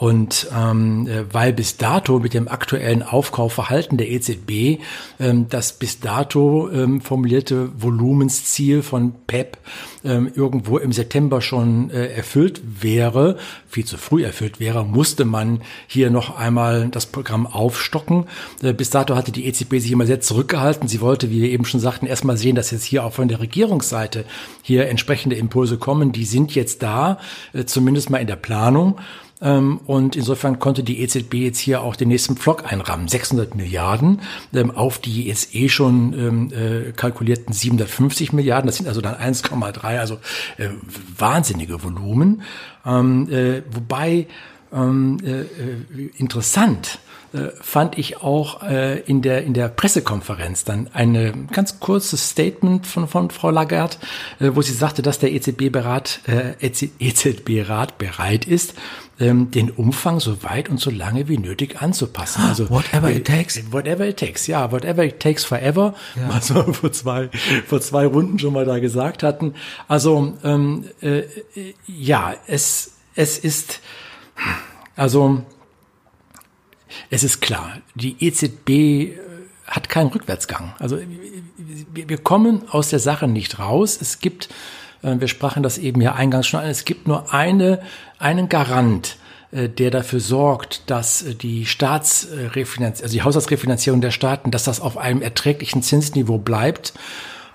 [0.01, 4.81] Und ähm, äh, weil bis dato mit dem aktuellen Aufkaufverhalten der EZB
[5.21, 9.59] ähm, das bis dato ähm, formulierte Volumensziel von PEP
[10.03, 13.37] ähm, irgendwo im September schon äh, erfüllt wäre,
[13.69, 18.25] viel zu früh erfüllt wäre, musste man hier noch einmal das Programm aufstocken.
[18.63, 20.89] Äh, bis dato hatte die EZB sich immer sehr zurückgehalten.
[20.89, 23.41] Sie wollte, wie wir eben schon sagten, erstmal sehen, dass jetzt hier auch von der
[23.41, 24.25] Regierungsseite
[24.63, 26.13] hier entsprechende Impulse kommen.
[26.13, 27.19] Die sind jetzt da,
[27.53, 28.97] äh, zumindest mal in der Planung.
[29.43, 33.09] Ähm, und insofern konnte die EZB jetzt hier auch den nächsten Pflock einrahmen.
[33.09, 34.21] 600 Milliarden
[34.55, 38.67] ähm, auf die jetzt eh schon ähm, äh, kalkulierten 750 Milliarden.
[38.67, 40.19] Das sind also dann 1,3, also
[40.59, 40.69] äh,
[41.17, 42.43] wahnsinnige Volumen.
[42.85, 44.27] Äh, wobei
[46.17, 47.01] interessant
[47.61, 53.31] fand ich auch in der in der Pressekonferenz dann eine ganz kurzes Statement von von
[53.31, 53.97] Frau Lagarde,
[54.39, 56.55] wo sie sagte, dass der EZB-Rat äh,
[57.01, 58.75] EZB-Rat bereit ist,
[59.21, 62.43] ähm, den Umfang so weit und so lange wie nötig anzupassen.
[62.43, 63.61] Also whatever it takes.
[63.71, 66.35] Whatever it takes, ja, whatever it takes forever, ja.
[66.35, 67.29] was wir vor zwei,
[67.67, 69.55] vor zwei Runden schon mal da gesagt hatten.
[69.89, 71.25] Also ähm, äh,
[71.87, 73.81] ja, es, es ist,
[74.97, 75.43] also
[77.11, 79.19] es ist klar, die EZB äh,
[79.67, 80.75] hat keinen Rückwärtsgang.
[80.79, 80.99] Also
[81.93, 83.99] wir kommen aus der Sache nicht raus.
[84.01, 86.67] Es gibt äh, wir sprachen das eben ja eingangs schon an.
[86.67, 87.81] Es gibt nur eine,
[88.19, 89.17] einen Garant,
[89.53, 94.81] äh, der dafür sorgt, dass äh, die Staatsrefinanzierung, also die Haushaltsrefinanzierung der Staaten, dass das
[94.81, 96.93] auf einem erträglichen Zinsniveau bleibt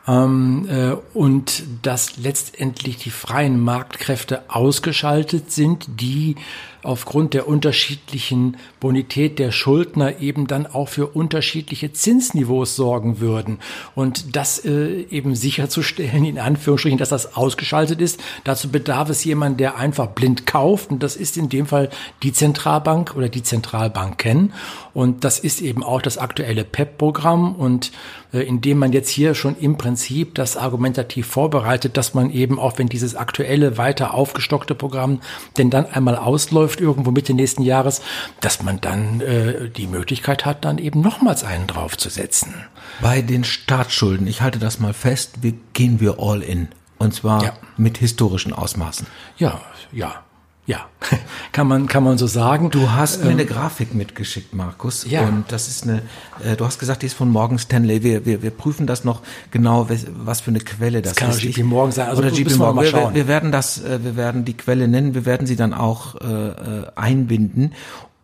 [0.07, 6.35] ähm, äh, und dass letztendlich die freien Marktkräfte ausgeschaltet sind, die
[6.85, 13.59] aufgrund der unterschiedlichen Bonität der Schuldner eben dann auch für unterschiedliche Zinsniveaus sorgen würden.
[13.95, 19.59] Und das äh, eben sicherzustellen, in Anführungsstrichen, dass das ausgeschaltet ist, dazu bedarf es jemand,
[19.59, 20.91] der einfach blind kauft.
[20.91, 21.89] Und das ist in dem Fall
[22.23, 24.53] die Zentralbank oder die Zentralbanken.
[24.93, 27.55] Und das ist eben auch das aktuelle PEP-Programm.
[27.55, 27.91] Und
[28.35, 32.77] äh, indem man jetzt hier schon im Prinzip das argumentativ vorbereitet, dass man eben auch,
[32.77, 35.21] wenn dieses aktuelle weiter aufgestockte Programm
[35.57, 38.01] denn dann einmal ausläuft, irgendwo Mitte nächsten Jahres,
[38.41, 42.53] dass man dann äh, die Möglichkeit hat, dann eben nochmals einen draufzusetzen.
[43.01, 46.69] Bei den Staatsschulden, ich halte das mal fest, wir gehen wir all in.
[46.97, 47.53] Und zwar ja.
[47.77, 49.07] mit historischen Ausmaßen.
[49.37, 49.61] Ja,
[49.91, 50.24] ja.
[50.67, 50.87] Ja,
[51.51, 52.71] kann man, kann man so sagen.
[52.71, 55.05] Du hast mir ähm, eine Grafik mitgeschickt, Markus.
[55.07, 55.27] Ja.
[55.27, 56.01] Und das ist eine,
[56.43, 58.01] äh, du hast gesagt, die ist von Morgan Stanley.
[58.01, 59.87] Wir, wir, wir prüfen das noch genau,
[60.23, 61.41] was für eine Quelle das, das ist.
[61.41, 62.09] Kann JP Morgan sein.
[62.09, 62.83] Also Oder JP Morgan.
[62.83, 65.73] Wir, wir, wir, werden das, äh, wir werden die Quelle nennen, wir werden sie dann
[65.73, 67.73] auch äh, äh einbinden.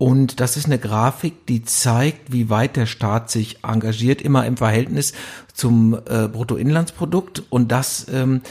[0.01, 4.57] Und das ist eine Grafik, die zeigt, wie weit der Staat sich engagiert, immer im
[4.57, 5.13] Verhältnis
[5.53, 7.43] zum äh, Bruttoinlandsprodukt.
[7.51, 8.41] Und das ähm,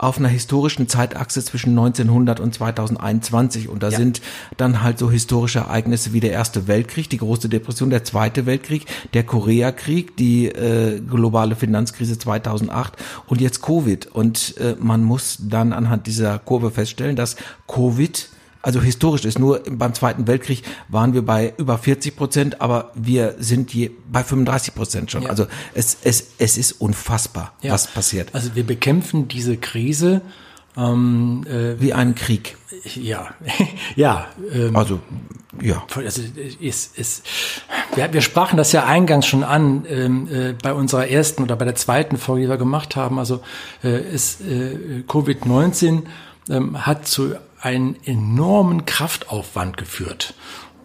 [0.00, 3.68] auf einer historischen Zeitachse zwischen 1900 und 2021.
[3.68, 3.98] Und da ja.
[3.98, 4.22] sind
[4.56, 8.86] dann halt so historische Ereignisse wie der Erste Weltkrieg, die große Depression, der Zweite Weltkrieg,
[9.12, 12.94] der Koreakrieg, die äh, globale Finanzkrise 2008
[13.26, 14.06] und jetzt Covid.
[14.06, 17.36] Und äh, man muss dann anhand dieser Kurve feststellen, dass
[17.68, 18.30] Covid
[18.62, 19.38] also historisch ist.
[19.38, 24.22] Nur beim Zweiten Weltkrieg waren wir bei über 40 Prozent, aber wir sind je bei
[24.22, 25.22] 35 Prozent schon.
[25.22, 25.30] Ja.
[25.30, 27.72] Also es, es, es ist unfassbar, ja.
[27.72, 28.34] was passiert.
[28.34, 30.20] Also wir bekämpfen diese Krise
[30.76, 32.56] ähm, äh, wie einen Krieg.
[32.94, 33.28] Ja,
[33.96, 34.26] ja.
[34.52, 35.00] Ähm, also
[35.60, 35.82] ja.
[35.94, 36.22] Also
[36.60, 37.26] ist, ist,
[37.94, 41.64] wir, wir sprachen das ja eingangs schon an ähm, äh, bei unserer ersten oder bei
[41.64, 43.18] der zweiten Folge, die wir gemacht haben.
[43.18, 43.40] Also
[43.82, 46.02] äh, ist äh, Covid-19
[46.48, 50.34] ähm, hat zu einen enormen Kraftaufwand geführt.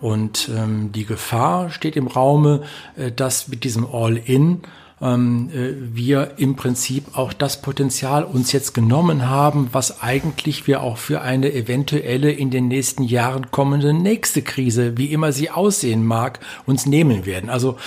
[0.02, 2.64] Und ähm, die Gefahr steht im Raume,
[2.96, 4.62] äh, dass mit diesem All-In
[5.02, 10.82] ähm, äh, wir im Prinzip auch das Potenzial uns jetzt genommen haben, was eigentlich wir
[10.82, 16.06] auch für eine eventuelle in den nächsten Jahren kommende nächste Krise, wie immer sie aussehen
[16.06, 17.50] mag, uns nehmen werden.
[17.50, 17.78] Also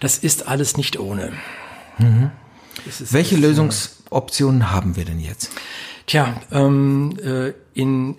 [0.00, 1.32] das ist alles nicht ohne.
[1.98, 2.30] Mhm.
[3.10, 5.50] Welche Lösungsoptionen haben wir denn jetzt?
[6.06, 8.16] Tja, ähm, äh, in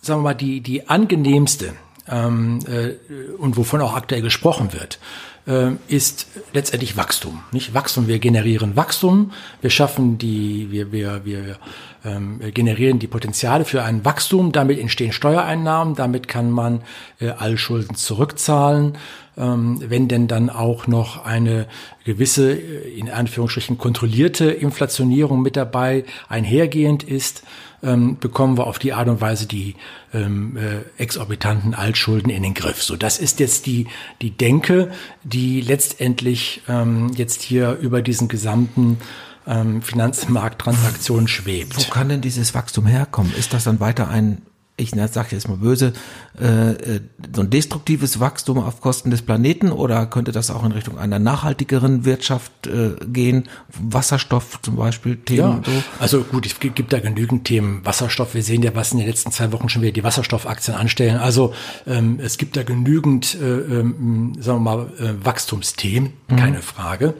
[0.00, 1.74] sagen wir mal, die, die angenehmste
[2.08, 2.94] ähm, äh,
[3.38, 4.98] und wovon auch aktuell gesprochen wird,
[5.46, 7.42] äh, ist letztendlich Wachstum.
[7.52, 11.56] Nicht Wachstum, wir generieren Wachstum, wir schaffen die, wir, wir, wir
[12.04, 16.82] ähm, generieren die Potenziale für ein Wachstum, damit entstehen Steuereinnahmen, damit kann man
[17.20, 18.96] äh, alle Schulden zurückzahlen.
[19.36, 21.66] Ähm, wenn denn dann auch noch eine
[22.04, 27.44] gewisse, äh, in Anführungsstrichen, kontrollierte Inflationierung mit dabei einhergehend ist,
[27.82, 29.76] ähm, bekommen wir auf die Art und Weise die
[30.12, 32.82] ähm, äh, exorbitanten Altschulden in den Griff.
[32.82, 33.86] So, das ist jetzt die,
[34.20, 34.90] die Denke,
[35.22, 38.98] die letztendlich ähm, jetzt hier über diesen gesamten
[39.46, 41.76] ähm, Finanzmarkttransaktionen schwebt.
[41.76, 43.32] Wo kann denn dieses Wachstum herkommen?
[43.38, 44.42] Ist das dann weiter ein
[44.80, 45.92] ich sage jetzt mal böse,
[46.40, 47.00] äh, äh,
[47.34, 51.18] so ein destruktives Wachstum auf Kosten des Planeten oder könnte das auch in Richtung einer
[51.18, 53.48] nachhaltigeren Wirtschaft äh, gehen?
[53.78, 55.62] Wasserstoff zum Beispiel, Themen.
[55.66, 55.82] Ja, so.
[55.98, 57.84] also gut, es gibt da genügend Themen.
[57.84, 61.18] Wasserstoff, wir sehen ja, was in den letzten zwei Wochen schon wieder die Wasserstoffaktien anstellen.
[61.18, 61.52] Also
[61.86, 66.62] ähm, es gibt da genügend, äh, ähm, sagen wir mal, äh, Wachstumsthemen, keine mhm.
[66.62, 67.14] Frage.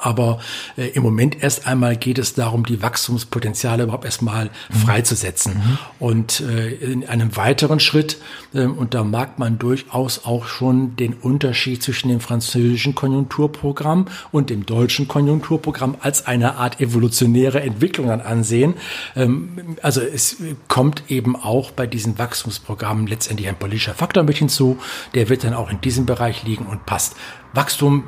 [0.00, 0.40] Aber
[0.76, 4.74] äh, im Moment erst einmal geht es darum, die Wachstumspotenziale überhaupt erstmal mhm.
[4.74, 5.54] freizusetzen.
[5.54, 5.78] Mhm.
[5.98, 8.18] Und äh, in einem weiteren Schritt,
[8.54, 14.50] äh, und da mag man durchaus auch schon den Unterschied zwischen dem französischen Konjunkturprogramm und
[14.50, 18.74] dem deutschen Konjunkturprogramm als eine Art evolutionäre Entwicklung dann ansehen.
[19.14, 20.36] Ähm, also es
[20.68, 24.78] kommt eben auch bei diesen Wachstumsprogrammen letztendlich ein politischer Faktor mit hinzu.
[25.14, 27.16] Der wird dann auch in diesem Bereich liegen und passt.
[27.52, 28.04] Wachstum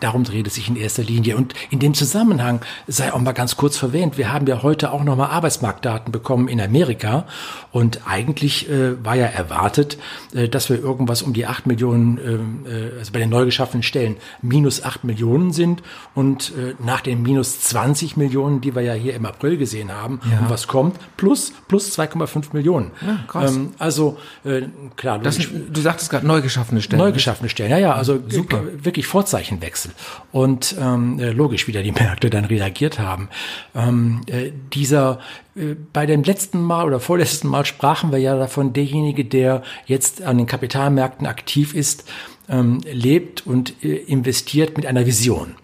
[0.00, 1.36] Darum dreht es sich in erster Linie.
[1.36, 5.04] Und in dem Zusammenhang sei auch mal ganz kurz verwähnt, wir haben ja heute auch
[5.04, 7.26] nochmal Arbeitsmarktdaten bekommen in Amerika.
[7.72, 9.98] Und eigentlich äh, war ja erwartet,
[10.34, 12.18] äh, dass wir irgendwas um die acht Millionen,
[12.66, 15.82] äh, äh also bei den neu geschaffenen Stellen, minus acht Millionen sind.
[16.14, 20.20] Und äh, nach den minus 20 Millionen, die wir ja hier im April gesehen haben,
[20.30, 20.40] ja.
[20.40, 22.90] und was kommt, plus, plus 2,5 Millionen.
[23.06, 23.54] Ja, krass.
[23.54, 24.62] Ähm, also äh,
[24.96, 25.18] klar.
[25.18, 27.02] Das, du sagtest gerade neu geschaffene Stellen.
[27.02, 27.94] Neu geschaffene Stellen, ja, ja.
[27.94, 28.62] Also Super.
[28.82, 29.89] wirklich Vorzeichenwechsel
[30.32, 33.28] und ähm, äh, logisch wieder die Märkte dann reagiert haben.
[33.74, 35.20] Ähm, äh, dieser
[35.56, 40.22] äh, bei dem letzten Mal oder vorletzten Mal sprachen wir ja davon, derjenige, der jetzt
[40.22, 42.04] an den Kapitalmärkten aktiv ist,
[42.48, 45.54] ähm, lebt und äh, investiert mit einer Vision.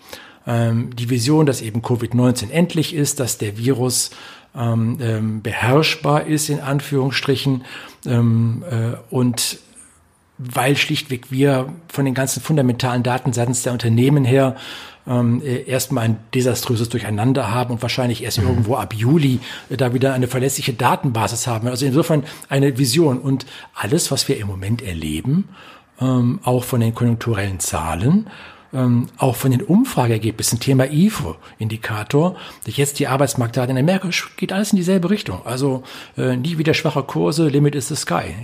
[0.46, 4.10] Ähm, die Vision, dass eben Covid-19 endlich ist, dass der Virus
[4.56, 7.64] ähm, ähm, beherrschbar ist, in Anführungsstrichen,
[8.06, 9.58] ähm, äh, und
[10.38, 14.56] weil schlichtweg wir von den ganzen fundamentalen Daten seitens der Unternehmen her
[15.06, 18.48] ähm, äh, erstmal ein desaströses Durcheinander haben und wahrscheinlich erst mhm.
[18.48, 21.68] irgendwo ab Juli äh, da wieder eine verlässliche Datenbasis haben.
[21.68, 25.48] Also insofern eine Vision und alles, was wir im Moment erleben,
[26.00, 28.28] ähm, auch von den konjunkturellen Zahlen,
[28.76, 32.36] ähm, auch von den Umfrageergebnissen, Thema IFO-Indikator,
[32.66, 35.40] jetzt die Arbeitsmarktdaten in Amerika, geht alles in dieselbe Richtung.
[35.44, 35.82] Also
[36.18, 38.34] äh, nie wieder schwache Kurse, Limit is the sky.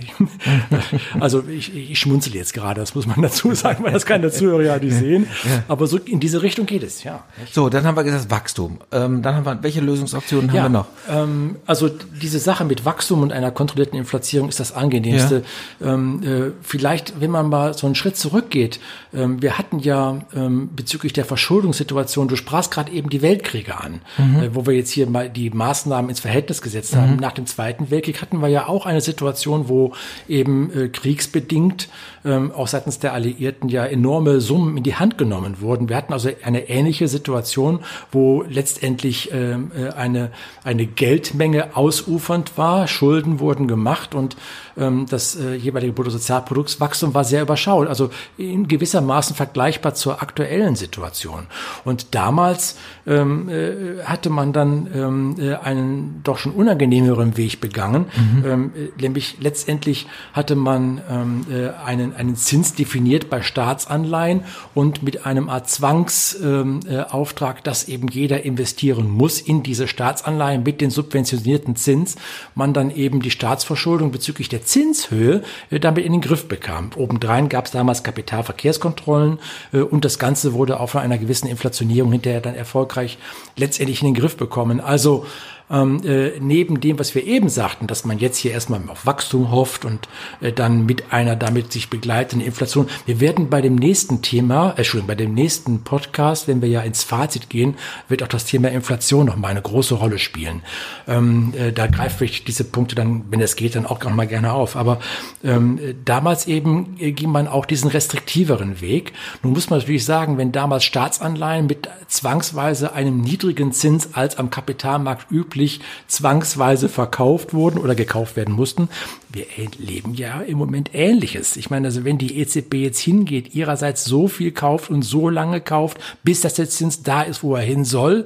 [1.19, 4.63] also ich, ich schmunzel jetzt gerade, das muss man dazu sagen, weil das keine Zuhörer
[4.63, 5.27] ja nicht sehen.
[5.67, 7.23] Aber so in diese Richtung geht es, ja.
[7.51, 8.79] So, dann haben wir gesagt Wachstum.
[8.91, 10.87] Ähm, dann haben wir, welche Lösungsoptionen haben ja, wir noch?
[11.09, 15.43] Ähm, also diese Sache mit Wachstum und einer kontrollierten Inflation ist das angenehmste.
[15.79, 15.93] Ja.
[15.93, 18.79] Ähm, äh, vielleicht, wenn man mal so einen Schritt zurückgeht,
[19.13, 24.01] ähm, wir hatten ja ähm, bezüglich der Verschuldungssituation, du sprachst gerade eben die Weltkriege an,
[24.17, 24.43] mhm.
[24.43, 26.99] äh, wo wir jetzt hier mal die Maßnahmen ins Verhältnis gesetzt mhm.
[26.99, 27.15] haben.
[27.17, 29.93] Nach dem Zweiten Weltkrieg hatten wir ja auch eine Situation, wo
[30.27, 31.89] eben äh, kriegsbedingt
[32.25, 35.89] ähm, auch seitens der Alliierten ja enorme Summen in die Hand genommen wurden.
[35.89, 37.79] Wir hatten also eine ähnliche Situation,
[38.11, 40.31] wo letztendlich ähm, äh, eine,
[40.63, 44.35] eine Geldmenge ausufernd war, Schulden wurden gemacht und
[44.77, 51.47] ähm, das äh, jeweilige Bruttosozialproduktswachstum war sehr überschaubar, also in gewissermaßen vergleichbar zur aktuellen Situation.
[51.85, 58.07] Und damals ähm, äh, hatte man dann ähm, äh, einen doch schon unangenehmeren Weg begangen,
[58.17, 58.45] mhm.
[58.45, 64.41] ähm, äh, nämlich letztendlich hatte man ähm, äh, einen, einen Zins definiert bei Staatsanleihen
[64.73, 70.81] und mit einem Art Zwangsauftrag, ähm, dass eben jeder investieren muss in diese Staatsanleihen mit
[70.81, 72.17] den subventionierten Zins,
[72.55, 76.89] man dann eben die Staatsverschuldung bezüglich der Zinshöhe äh, damit in den Griff bekam.
[76.97, 79.39] Obendrein gab es damals Kapitalverkehrskontrollen
[79.71, 83.19] äh, und das Ganze wurde auch von einer gewissen Inflationierung hinterher dann erfolgreich
[83.55, 84.79] letztendlich in den Griff bekommen.
[84.79, 85.27] Also
[85.69, 89.51] ähm, äh, neben dem, was wir eben sagten, dass man jetzt hier erstmal auf Wachstum
[89.51, 90.07] hofft und
[90.41, 92.87] äh, dann mit einer damit sich begleitenden Inflation.
[93.05, 96.81] Wir werden bei dem nächsten Thema, äh, Entschuldigung, bei dem nächsten Podcast, wenn wir ja
[96.81, 97.75] ins Fazit gehen,
[98.07, 100.61] wird auch das Thema Inflation noch mal eine große Rolle spielen.
[101.07, 104.53] Ähm, äh, da greife ich diese Punkte dann, wenn es geht, dann auch mal gerne
[104.53, 104.75] auf.
[104.75, 104.99] Aber
[105.43, 109.13] ähm, damals eben äh, ging man auch diesen restriktiveren Weg.
[109.41, 114.49] Nun muss man natürlich sagen, wenn damals Staatsanleihen mit zwangsweise einem niedrigen Zins als am
[114.49, 118.89] Kapitalmarkt üblich üblich zwangsweise verkauft wurden oder gekauft werden mussten.
[119.31, 121.57] Wir erleben ja im Moment Ähnliches.
[121.57, 125.61] Ich meine, also wenn die EZB jetzt hingeht, ihrerseits so viel kauft und so lange
[125.61, 128.25] kauft, bis das der Zins da ist, wo er hin soll,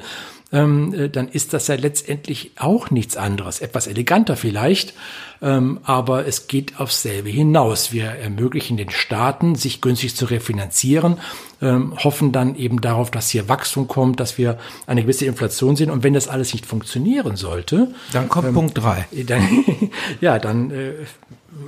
[0.51, 3.59] ähm, äh, dann ist das ja letztendlich auch nichts anderes.
[3.59, 4.93] Etwas eleganter vielleicht,
[5.41, 7.91] ähm, aber es geht aufs selbe hinaus.
[7.91, 11.17] Wir ermöglichen den Staaten, sich günstig zu refinanzieren,
[11.61, 15.91] ähm, hoffen dann eben darauf, dass hier Wachstum kommt, dass wir eine gewisse Inflation sehen.
[15.91, 19.05] Und wenn das alles nicht funktionieren sollte, dann kommt ähm, Punkt drei.
[19.25, 19.65] Dann,
[20.21, 20.93] ja, dann äh,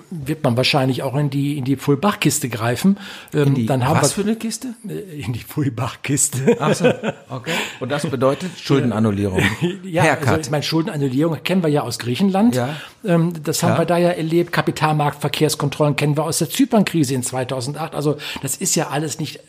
[0.10, 2.98] wird man wahrscheinlich auch in die in die Fulbach-Kiste greifen.
[3.34, 4.76] Ähm, die, dann haben was wir, für eine Kiste?
[4.88, 6.58] Äh, in die Fulbach-Kiste.
[6.60, 6.88] Ach so,
[7.30, 7.52] okay.
[7.80, 9.42] Und das bedeutet Schuldenannullierung.
[9.84, 10.28] ja, Haircut.
[10.28, 12.56] also ich meine Schuldenannullierung kennen wir ja aus Griechenland.
[12.56, 12.76] Ja.
[13.06, 13.80] Ähm, das haben ja.
[13.80, 14.52] wir da ja erlebt.
[14.52, 17.96] Kapitalmarktverkehrskontrollen kennen wir aus der Zypernkrise in 2008.
[17.96, 19.42] Also das ist ja alles nicht äh,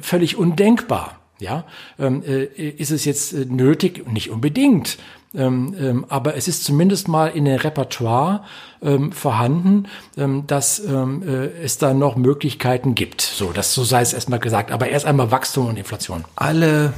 [0.00, 1.20] völlig undenkbar.
[1.40, 1.64] Ja,
[1.98, 4.06] ähm, äh, ist es jetzt äh, nötig?
[4.06, 4.98] Nicht unbedingt.
[5.34, 8.44] Ähm, ähm, aber es ist zumindest mal in der Repertoire
[8.82, 13.20] ähm, vorhanden, ähm, dass ähm, äh, es da noch Möglichkeiten gibt.
[13.20, 14.70] So, das so sei es erstmal gesagt.
[14.70, 16.24] Aber erst einmal Wachstum und Inflation.
[16.36, 16.94] Alle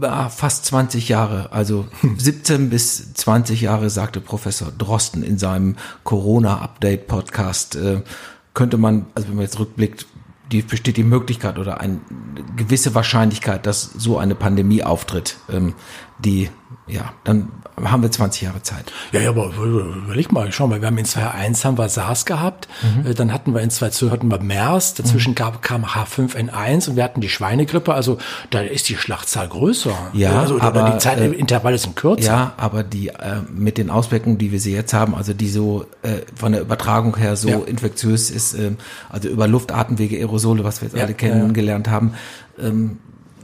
[0.00, 7.76] ah, fast 20 Jahre, also 17 bis 20 Jahre, sagte Professor Drosten in seinem Corona-Update-Podcast,
[7.76, 8.02] äh,
[8.54, 10.06] könnte man, also wenn man jetzt rückblickt,
[10.50, 12.00] die besteht die Möglichkeit oder eine
[12.56, 15.74] gewisse Wahrscheinlichkeit, dass so eine Pandemie auftritt, ähm,
[16.18, 16.48] die
[16.88, 17.50] ja, dann
[17.84, 18.92] haben wir 20 Jahre Zeit.
[19.12, 22.68] Ja, ja, aber überleg mal, schau mal, wir haben in 2001 haben wir SARS gehabt,
[22.82, 23.06] mhm.
[23.06, 25.36] Äh, dann hatten wir in 2002 hatten wir MERS, dazwischen mhm.
[25.36, 28.18] gab, kam H5N1 und wir hatten die Schweinegrippe, also
[28.50, 29.94] da ist die Schlachtzahl größer.
[30.12, 32.26] Ja, also, aber die Zeitintervalle äh, sind kürzer.
[32.26, 35.86] Ja, aber die äh, mit den Auswirkungen, die wir sie jetzt haben, also die so
[36.02, 37.58] äh, von der Übertragung her so ja.
[37.58, 38.72] infektiös ist, äh,
[39.08, 42.14] also über Luftatemwege, Aerosole, was wir jetzt ja, alle kennengelernt haben,
[42.60, 42.98] ähm,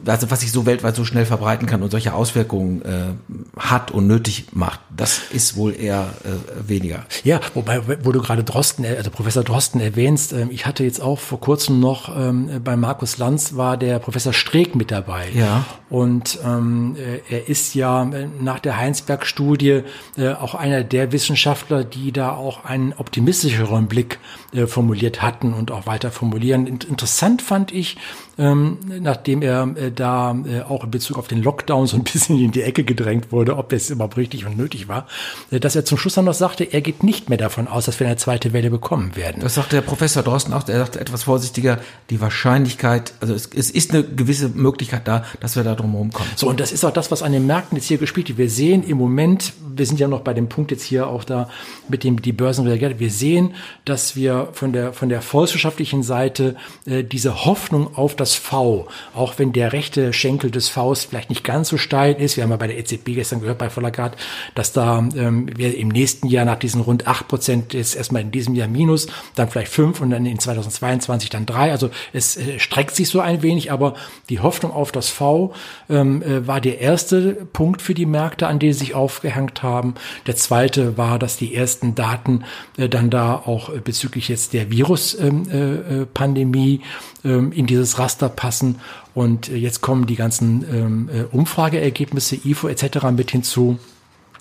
[0.06, 4.06] also was sich so weltweit so schnell verbreiten kann und solche Auswirkungen äh, hat und
[4.06, 7.04] nötig macht, das ist wohl eher äh, weniger.
[7.24, 11.18] Ja, wobei, wo du gerade Drosten, also Professor Drosten erwähnst, äh, ich hatte jetzt auch
[11.18, 15.28] vor kurzem noch ähm, bei Markus Lanz war der Professor Streeck mit dabei.
[15.34, 15.64] Ja.
[15.90, 19.82] Und ähm, äh, er ist ja äh, nach der Heinsberg-Studie
[20.16, 24.18] äh, auch einer der Wissenschaftler, die da auch einen optimistischeren Blick
[24.52, 26.66] äh, formuliert hatten und auch weiter formulieren.
[26.66, 27.96] Interessant fand ich,
[28.38, 32.38] ähm, nachdem er äh, da äh, auch in Bezug auf den Lockdown so ein bisschen
[32.38, 35.06] in die Ecke gedrängt wurde, ob das überhaupt richtig und nötig war,
[35.50, 38.00] äh, dass er zum Schluss dann noch sagte, er geht nicht mehr davon aus, dass
[38.00, 39.40] wir eine zweite Welle bekommen werden.
[39.40, 41.78] Das sagte der Professor Drosten auch, er sagte etwas vorsichtiger,
[42.10, 46.30] die Wahrscheinlichkeit, also es, es ist eine gewisse Möglichkeit da, dass wir da drumherum kommen.
[46.36, 48.38] So, und das ist auch das, was an den Märkten jetzt hier gespielt wird.
[48.38, 51.48] Wir sehen im Moment, wir sind ja noch bei dem Punkt jetzt hier auch da
[51.88, 56.56] mit dem, die Börsen reagiert, wir sehen, dass wir von der, von der volkswirtschaftlichen Seite
[56.86, 61.44] äh, diese Hoffnung auf das V, auch wenn der rechte Schenkel des Vs vielleicht nicht
[61.44, 62.36] ganz so steil ist.
[62.36, 64.16] Wir haben ja bei der EZB gestern gehört, bei Vollergard,
[64.54, 68.30] dass da ähm, wir im nächsten Jahr nach diesen rund acht Prozent jetzt erstmal in
[68.30, 71.72] diesem Jahr minus, dann vielleicht fünf und dann in 2022 dann drei.
[71.72, 73.94] Also es äh, streckt sich so ein wenig, aber
[74.28, 75.52] die Hoffnung auf das V
[75.90, 79.94] ähm, äh, war der erste Punkt für die Märkte, an die sie sich aufgehängt haben.
[80.26, 82.44] Der zweite war, dass die ersten Daten
[82.76, 86.80] äh, dann da auch äh, bezüglich jetzt der Virus-Pandemie ähm,
[87.24, 88.80] äh, ähm, in dieses Raster passen.
[89.14, 93.10] Und äh, jetzt kommen die ganzen ähm, äh, Umfrageergebnisse, IFO etc.
[93.12, 93.78] mit hinzu.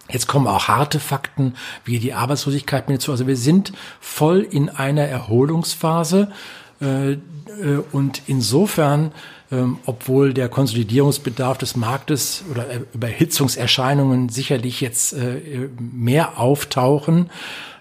[0.09, 1.55] Jetzt kommen auch harte Fakten
[1.85, 3.11] wie die Arbeitslosigkeit mit hinzu.
[3.11, 6.31] Also wir sind voll in einer Erholungsphase.
[6.79, 7.17] Äh,
[7.91, 9.11] und insofern,
[9.51, 15.15] ähm, obwohl der Konsolidierungsbedarf des Marktes oder Überhitzungserscheinungen sicherlich jetzt
[15.77, 17.29] mehr auftauchen,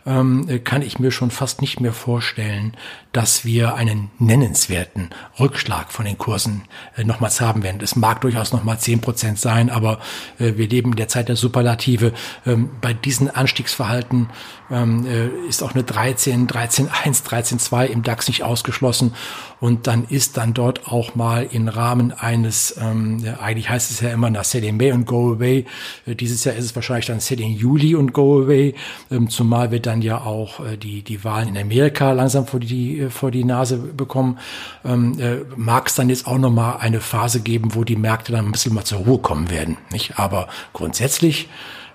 [0.05, 2.77] ähm, kann ich mir schon fast nicht mehr vorstellen,
[3.13, 6.63] dass wir einen nennenswerten Rückschlag von den Kursen
[6.97, 7.81] äh, nochmals haben werden.
[7.83, 10.01] Es mag durchaus nochmal zehn Prozent sein, aber
[10.39, 12.13] äh, wir leben in der Zeit der Superlative.
[12.47, 14.31] Ähm, bei diesen Anstiegsverhalten
[14.71, 19.15] ähm, äh, ist auch eine 13, 13.1, 13.2 im DAX nicht ausgeschlossen.
[19.61, 24.01] Und dann ist dann dort auch mal im Rahmen eines, ähm, ja, eigentlich heißt es
[24.01, 25.67] ja immer nach Selling May und Go Away.
[26.07, 28.75] Äh, dieses Jahr ist es wahrscheinlich dann Selling Juli und Go Away,
[29.11, 33.02] ähm, zumal wir dann ja auch äh, die, die Wahlen in Amerika langsam vor die,
[33.03, 34.39] äh, vor die Nase bekommen.
[34.85, 38.47] Ähm, äh, Mag es dann jetzt auch nochmal eine Phase geben, wo die Märkte dann
[38.47, 39.77] ein bisschen mal zur Ruhe kommen werden.
[39.91, 40.19] Nicht?
[40.19, 41.49] Aber grundsätzlich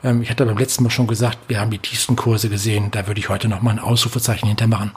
[0.04, 2.91] ähm, ich hatte beim letzten Mal schon gesagt, wir haben die tiefsten Kurse gesehen.
[2.91, 4.91] Da würde ich heute noch mal ein Ausrufezeichen hintermachen.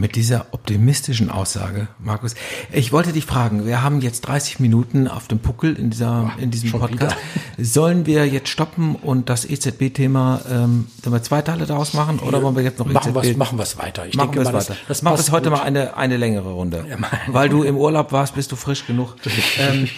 [0.00, 2.36] Mit dieser optimistischen Aussage, Markus.
[2.70, 6.52] Ich wollte dich fragen, wir haben jetzt 30 Minuten auf dem Puckel in, dieser, in
[6.52, 7.16] diesem Podcast.
[7.56, 7.64] Wieder.
[7.64, 12.44] Sollen wir jetzt stoppen und das EZB-Thema, ähm, sollen wir zwei Teile daraus machen oder
[12.44, 13.16] wollen wir jetzt noch machen EZB?
[13.16, 14.06] Was, machen wir es weiter.
[14.06, 14.68] Ich machen denke mal, weiter.
[14.68, 15.58] Das, das machen wir heute gut.
[15.58, 16.84] mal eine, eine längere Runde.
[16.88, 19.16] Ja, Weil du im Urlaub warst, bist du frisch genug.
[19.58, 19.88] ähm,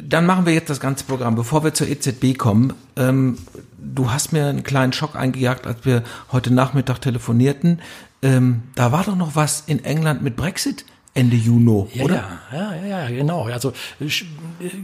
[0.00, 1.34] dann machen wir jetzt das ganze Programm.
[1.34, 3.38] Bevor wir zur EZB kommen, ähm,
[3.78, 7.80] du hast mir einen kleinen Schock eingejagt, als wir heute Nachmittag telefonierten.
[8.22, 10.84] Ähm, da war doch noch was in England mit Brexit.
[11.14, 12.24] Ende Juni, ja, oder?
[12.50, 13.44] Ja, ja, ja, genau.
[13.44, 13.74] Also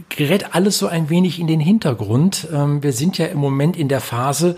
[0.09, 2.47] gerät alles so ein wenig in den Hintergrund.
[2.53, 4.55] Ähm, wir sind ja im Moment in der Phase, äh,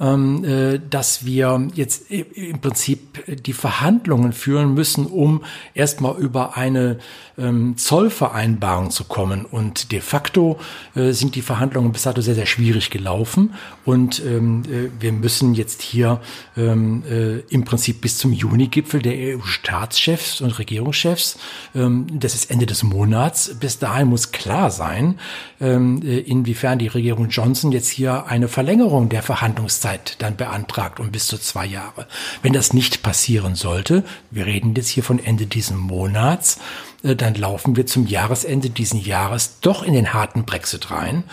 [0.00, 6.98] dass wir jetzt im Prinzip die Verhandlungen führen müssen, um erstmal über eine
[7.40, 9.44] ähm, Zollvereinbarung zu kommen.
[9.44, 10.58] Und de facto
[10.94, 13.54] äh, sind die Verhandlungen bis dato sehr, sehr schwierig gelaufen.
[13.84, 16.20] Und ähm, äh, wir müssen jetzt hier
[16.56, 21.38] im Prinzip bis zum Juni-Gipfel der EU-Staatschefs und Regierungschefs,
[21.72, 25.18] das ist Ende des Monats, bis dahin muss klar sein,
[25.58, 31.26] inwiefern die Regierung Johnson jetzt hier eine Verlängerung der Verhandlungszeit Laufzeit dann beantragt um bis
[31.26, 32.06] zu zwei Jahre.
[32.42, 36.58] Wenn das nicht passieren sollte, wir reden jetzt hier von Ende diesen Monats,
[37.02, 41.24] äh, dann laufen wir zum Jahresende diesen Jahres doch in den harten Brexit rein.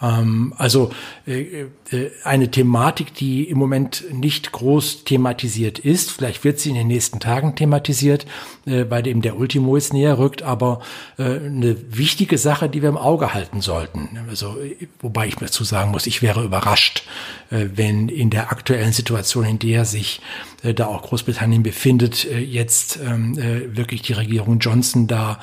[0.00, 0.90] Ähm, also
[1.26, 6.10] äh, äh, eine Thematik, die im Moment nicht groß thematisiert ist.
[6.10, 8.26] Vielleicht wird sie in den nächsten Tagen thematisiert,
[8.66, 10.80] äh, weil eben der Ultimo jetzt näher rückt, aber
[11.18, 14.18] eine wichtige Sache, die wir im Auge halten sollten.
[14.28, 14.56] Also,
[15.00, 17.04] wobei ich dazu sagen muss, ich wäre überrascht,
[17.50, 20.20] wenn in der aktuellen Situation, in der sich
[20.62, 25.38] da auch Großbritannien befindet, jetzt ähm, wirklich die Regierung Johnson da,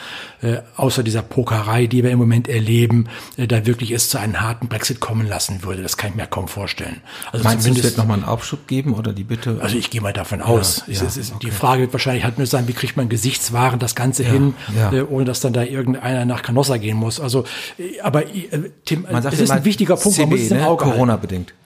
[0.75, 4.99] außer dieser Pokerei, die wir im Moment erleben, da wirklich es zu einem harten Brexit
[4.99, 5.81] kommen lassen würde.
[5.81, 7.01] Das kann ich mir kaum vorstellen.
[7.31, 9.59] Also Meinst du, es wird nochmal einen Aufschub geben oder die Bitte?
[9.61, 10.83] Also ich gehe mal davon aus.
[10.87, 11.39] Ja, ja, ist, okay.
[11.43, 14.53] Die Frage wird wahrscheinlich halt nur sein, wie kriegt man Gesichtswaren das Ganze ja, hin,
[14.91, 17.19] äh, ohne dass dann da irgendeiner nach Canossa gehen muss.
[17.19, 17.43] Also,
[17.77, 20.51] äh, aber äh, Tim, man sagt das ist ein wichtiger Punkt, CB, man muss es
[20.51, 20.67] im ne?
[20.67, 21.53] Auge Corona-bedingt.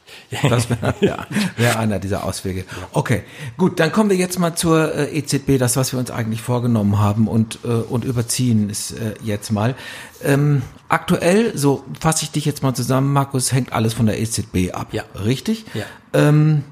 [0.50, 1.28] Das wäre ja.
[1.58, 2.66] wär einer dieser Auswege.
[2.92, 3.24] Okay,
[3.58, 7.00] gut, dann kommen wir jetzt mal zur äh, EZB, das, was wir uns eigentlich vorgenommen
[7.00, 9.76] haben und, äh, und überziehen ist äh, jetzt mal.
[10.24, 14.74] Ähm, aktuell, so fasse ich dich jetzt mal zusammen, Markus, hängt alles von der EZB
[14.74, 14.88] ab.
[14.92, 15.04] Ja.
[15.24, 15.66] Richtig?
[15.74, 15.84] Ja.
[16.14, 16.64] Ähm,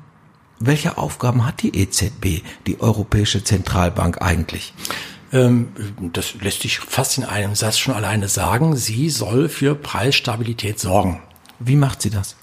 [0.65, 4.73] welche Aufgaben hat die EZB, die Europäische Zentralbank eigentlich?
[5.33, 5.69] Ähm,
[6.13, 8.75] das lässt sich fast in einem Satz schon alleine sagen.
[8.75, 11.21] Sie soll für Preisstabilität sorgen.
[11.59, 12.35] Wie macht sie das?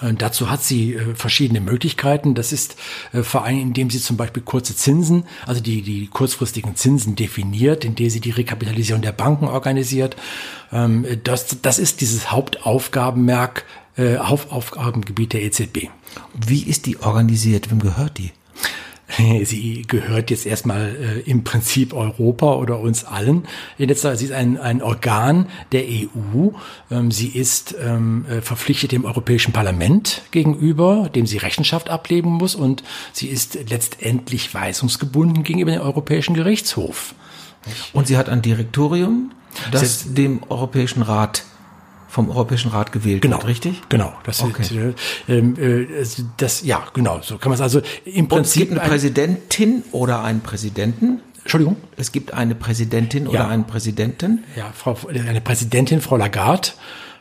[0.00, 2.34] Äh, dazu hat sie äh, verschiedene Möglichkeiten.
[2.34, 2.76] Das ist
[3.12, 7.84] äh, vor allem, indem sie zum Beispiel kurze Zinsen, also die, die kurzfristigen Zinsen definiert,
[7.84, 10.16] indem sie die Rekapitalisierung der Banken organisiert.
[10.72, 13.64] Ähm, das, das ist dieses Hauptaufgabenmerk,
[13.98, 15.88] Hauptaufgabengebiet der EZB.
[16.34, 17.70] Wie ist die organisiert?
[17.70, 18.32] Wem gehört die?
[19.44, 23.46] Sie gehört jetzt erstmal äh, im Prinzip Europa oder uns allen.
[23.78, 26.50] In letzter, sie ist ein, ein Organ der EU.
[26.90, 32.54] Ähm, sie ist ähm, äh, verpflichtet dem Europäischen Parlament gegenüber, dem sie Rechenschaft ablegen muss.
[32.54, 37.14] Und sie ist letztendlich weisungsgebunden gegenüber dem Europäischen Gerichtshof.
[37.92, 39.32] Und sie hat ein Direktorium,
[39.70, 41.44] das dem Europäischen Rat
[42.14, 43.82] vom Europäischen Rat gewählt genau, wird, richtig?
[43.88, 44.94] Genau, das, okay.
[45.26, 48.62] äh, äh, das ja genau, so kann man es also im Prinzip.
[48.62, 51.20] es gibt eine ein, Präsidentin oder einen Präsidenten.
[51.40, 51.76] Entschuldigung.
[51.96, 53.30] Es gibt eine Präsidentin ja.
[53.30, 54.44] oder einen Präsidenten.
[54.56, 56.68] Ja, Frau, eine Präsidentin, Frau Lagarde.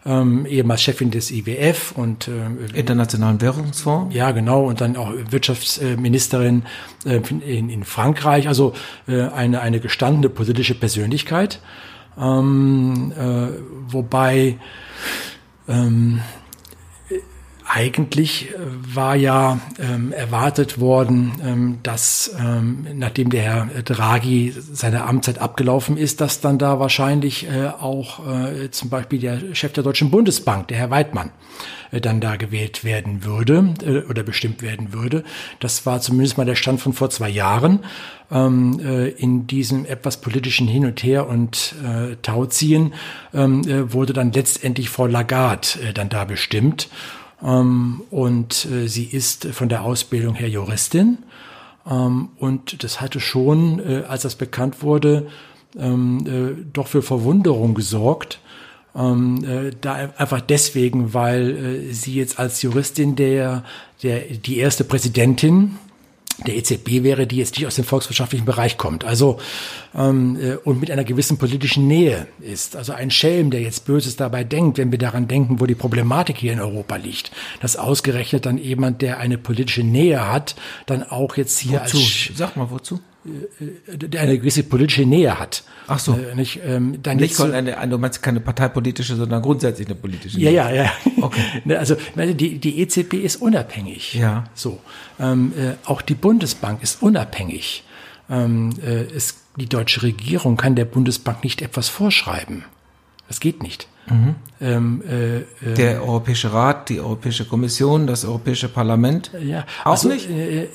[0.06, 4.14] ähm, ehemals Chefin des IWF und äh, Internationalen Währungsfonds.
[4.14, 6.66] Ja, genau, und dann auch Wirtschaftsministerin
[7.04, 8.74] äh, in, in Frankreich, also
[9.08, 11.60] äh, eine, eine gestandene politische Persönlichkeit.
[12.20, 13.48] Ähm, äh,
[13.92, 14.58] wobei
[15.68, 16.22] ähm,
[17.74, 18.54] eigentlich äh,
[18.96, 25.98] war ja ähm, erwartet worden, ähm, dass ähm, nachdem der Herr Draghi seine Amtszeit abgelaufen
[25.98, 30.68] ist, dass dann da wahrscheinlich äh, auch äh, zum Beispiel der Chef der Deutschen Bundesbank,
[30.68, 31.32] der Herr Weidmann,
[31.92, 35.24] äh, dann da gewählt werden würde äh, oder bestimmt werden würde.
[35.60, 37.80] Das war zumindest mal der Stand von vor zwei Jahren.
[38.32, 42.94] Ähm, äh, in diesem etwas politischen Hin und Her und äh, Tauziehen
[43.34, 46.90] ähm, wurde dann letztendlich Frau Lagarde dann da bestimmt.
[47.44, 51.20] Ähm, und äh, sie ist von der Ausbildung her Juristin.
[51.90, 55.28] Ähm, und das hatte schon, äh, als das bekannt wurde,
[55.78, 58.40] ähm, äh, doch für Verwunderung gesorgt.
[58.96, 63.64] da einfach deswegen, weil sie jetzt als Juristin der,
[64.04, 65.80] der die erste Präsidentin
[66.46, 69.04] der EZB wäre, die jetzt nicht aus dem volkswirtschaftlichen Bereich kommt.
[69.04, 69.40] Also
[69.96, 72.76] ähm, äh, und mit einer gewissen politischen Nähe ist.
[72.76, 76.38] Also ein Schelm, der jetzt Böses dabei denkt, wenn wir daran denken, wo die Problematik
[76.38, 77.32] hier in Europa liegt,
[77.62, 80.56] dass ausgerechnet dann jemand, der eine politische Nähe hat,
[80.86, 81.98] dann auch jetzt hier wozu?
[81.98, 83.00] als sag mal wozu
[84.18, 85.64] eine gewisse politische Nähe hat.
[85.88, 86.14] Ach so.
[86.14, 89.96] Äh, nicht, ähm, dann nicht so, eine, eine, du meinst keine parteipolitische, sondern grundsätzlich eine
[89.96, 90.52] politische Nähe.
[90.52, 90.92] Ja, ja, ja.
[91.22, 91.42] Okay.
[91.66, 94.14] Ne, also die, die EZB ist unabhängig.
[94.16, 94.46] Ja.
[94.54, 94.80] So.
[95.20, 97.84] Ähm, äh, auch die Bundesbank ist unabhängig.
[98.30, 102.66] Ähm, äh, es, die deutsche Regierung kann der Bundesbank nicht etwas vorschreiben.
[103.28, 103.88] Das geht nicht.
[104.10, 104.36] Mhm.
[104.60, 105.44] Ähm, äh, äh,
[105.76, 109.32] der Europäische Rat, die Europäische Kommission, das Europäische Parlament.
[109.42, 110.30] Ja, auch also, nicht.
[110.30, 110.70] Äh, äh,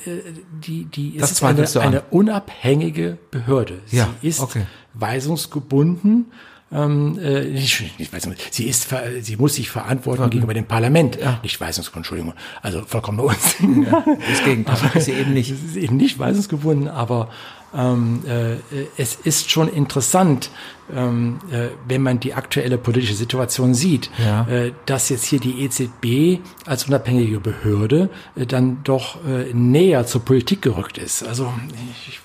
[0.50, 3.80] die, die das ist eine, eine unabhängige Behörde.
[3.86, 4.62] Sie ja, ist okay.
[4.94, 6.26] weisungsgebunden.
[6.70, 8.88] Ähm, äh, nicht, nicht, sie ist,
[9.22, 10.32] sie muss sich verantworten okay.
[10.32, 11.40] gegenüber dem Parlament, ja.
[11.42, 12.00] nicht weisungsgebunden.
[12.00, 13.84] Entschuldigung, also vollkommen Unsinn.
[13.84, 15.48] Ja, das Gegenteil ist sie eben nicht.
[15.58, 17.30] Sie ist eben nicht weisungsgebunden, aber
[17.76, 18.56] ähm, äh,
[18.96, 20.50] es ist schon interessant,
[20.94, 24.48] ähm, äh, wenn man die aktuelle politische Situation sieht, ja.
[24.48, 30.24] äh, dass jetzt hier die EZB als unabhängige Behörde äh, dann doch äh, näher zur
[30.24, 31.22] Politik gerückt ist.
[31.26, 31.52] Also
[32.08, 32.20] ich,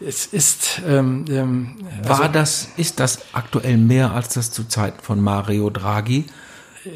[0.00, 5.00] es ist ähm, ähm, also war das ist das aktuell mehr als das zu Zeiten
[5.00, 6.24] von Mario Draghi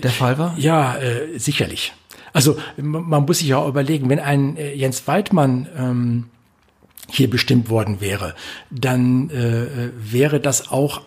[0.03, 0.55] der Fall war?
[0.59, 1.95] Ja, äh, sicherlich.
[2.33, 6.27] Also man muss sich ja auch überlegen, wenn ein Jens Weidmann ähm,
[7.11, 8.35] hier bestimmt worden wäre,
[8.71, 11.03] dann äh, wäre das auch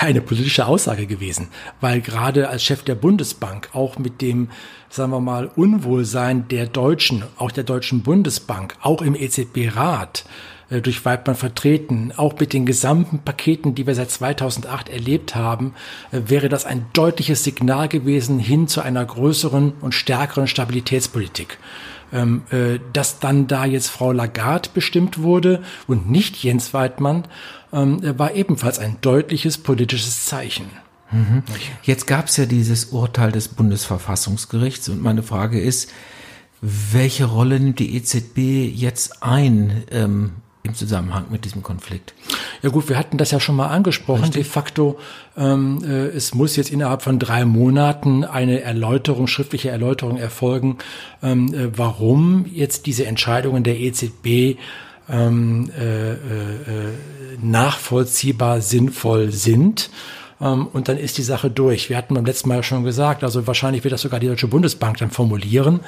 [0.00, 1.48] eine politische Aussage gewesen,
[1.80, 4.50] weil gerade als Chef der Bundesbank auch mit dem,
[4.88, 10.24] sagen wir mal, Unwohlsein der Deutschen, auch der Deutschen Bundesbank, auch im EZB-Rat,
[10.68, 15.74] äh, durch Weidmann vertreten, auch mit den gesamten Paketen, die wir seit 2008 erlebt haben,
[16.10, 21.58] äh, wäre das ein deutliches Signal gewesen hin zu einer größeren und stärkeren Stabilitätspolitik
[22.12, 27.24] ähm, äh, dass dann da jetzt Frau Lagarde bestimmt wurde und nicht Jens Weidmann,
[27.72, 30.66] ähm, war ebenfalls ein deutliches politisches Zeichen.
[31.10, 31.42] Mhm.
[31.82, 35.90] Jetzt gab es ja dieses Urteil des Bundesverfassungsgerichts und meine Frage ist,
[36.60, 38.38] welche Rolle nimmt die EZB
[38.74, 40.32] jetzt ein ähm,
[40.66, 42.14] im Zusammenhang mit diesem Konflikt?
[42.62, 44.24] Ja gut, wir hatten das ja schon mal angesprochen.
[44.24, 44.42] Richtig.
[44.42, 44.98] De facto,
[45.36, 50.78] ähm, äh, es muss jetzt innerhalb von drei Monaten eine Erläuterung, schriftliche Erläuterung erfolgen,
[51.22, 54.58] ähm, äh, warum jetzt diese Entscheidungen der EZB
[55.08, 56.16] ähm, äh, äh,
[57.40, 59.90] nachvollziehbar sinnvoll sind.
[60.40, 61.88] Ähm, und dann ist die Sache durch.
[61.88, 64.98] Wir hatten beim letzten Mal schon gesagt, also wahrscheinlich wird das sogar die Deutsche Bundesbank
[64.98, 65.80] dann formulieren.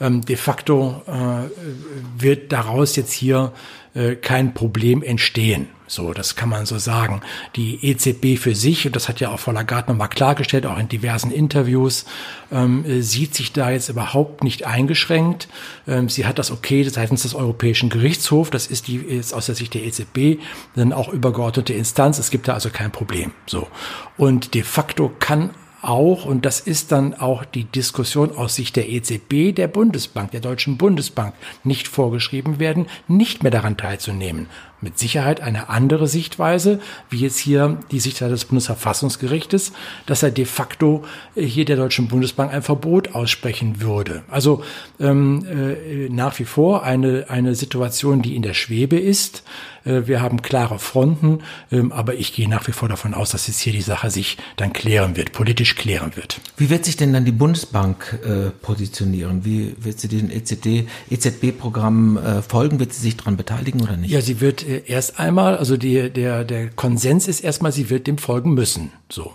[0.00, 3.52] Ähm, de facto äh, wird daraus jetzt hier
[3.94, 5.68] äh, kein Problem entstehen.
[5.86, 7.20] So, das kann man so sagen.
[7.56, 10.88] Die EZB für sich, und das hat ja auch Frau Lagarde nochmal klargestellt, auch in
[10.88, 12.06] diversen Interviews,
[12.50, 15.48] ähm, äh, sieht sich da jetzt überhaupt nicht eingeschränkt.
[15.86, 19.54] Ähm, sie hat das okay seitens des Europäischen Gerichtshofs, das ist die jetzt aus der
[19.54, 20.40] Sicht der EZB
[20.74, 22.18] dann auch übergeordnete Instanz.
[22.18, 23.32] Es gibt da also kein Problem.
[23.46, 23.68] So.
[24.16, 25.50] Und de facto kann
[25.88, 30.40] auch, und das ist dann auch die Diskussion aus Sicht der EZB, der Bundesbank, der
[30.40, 34.48] Deutschen Bundesbank, nicht vorgeschrieben werden, nicht mehr daran teilzunehmen
[34.80, 39.72] mit Sicherheit eine andere Sichtweise, wie jetzt hier die Sichtweise des Bundesverfassungsgerichtes,
[40.06, 41.04] dass er de facto
[41.34, 44.22] äh, hier der Deutschen Bundesbank ein Verbot aussprechen würde.
[44.28, 44.62] Also
[45.00, 49.42] ähm, äh, nach wie vor eine, eine Situation, die in der Schwebe ist.
[49.84, 53.46] Äh, wir haben klare Fronten, ähm, aber ich gehe nach wie vor davon aus, dass
[53.46, 56.40] jetzt hier die Sache sich dann klären wird, politisch klären wird.
[56.56, 59.44] Wie wird sich denn dann die Bundesbank äh, positionieren?
[59.44, 62.80] Wie wird sie den EZB-Programm äh, folgen?
[62.80, 64.10] Wird sie sich daran beteiligen oder nicht?
[64.10, 68.06] Ja, sie wird äh, erst einmal, also die, der, der Konsens ist erstmal, sie wird
[68.06, 68.92] dem folgen müssen.
[69.10, 69.32] So.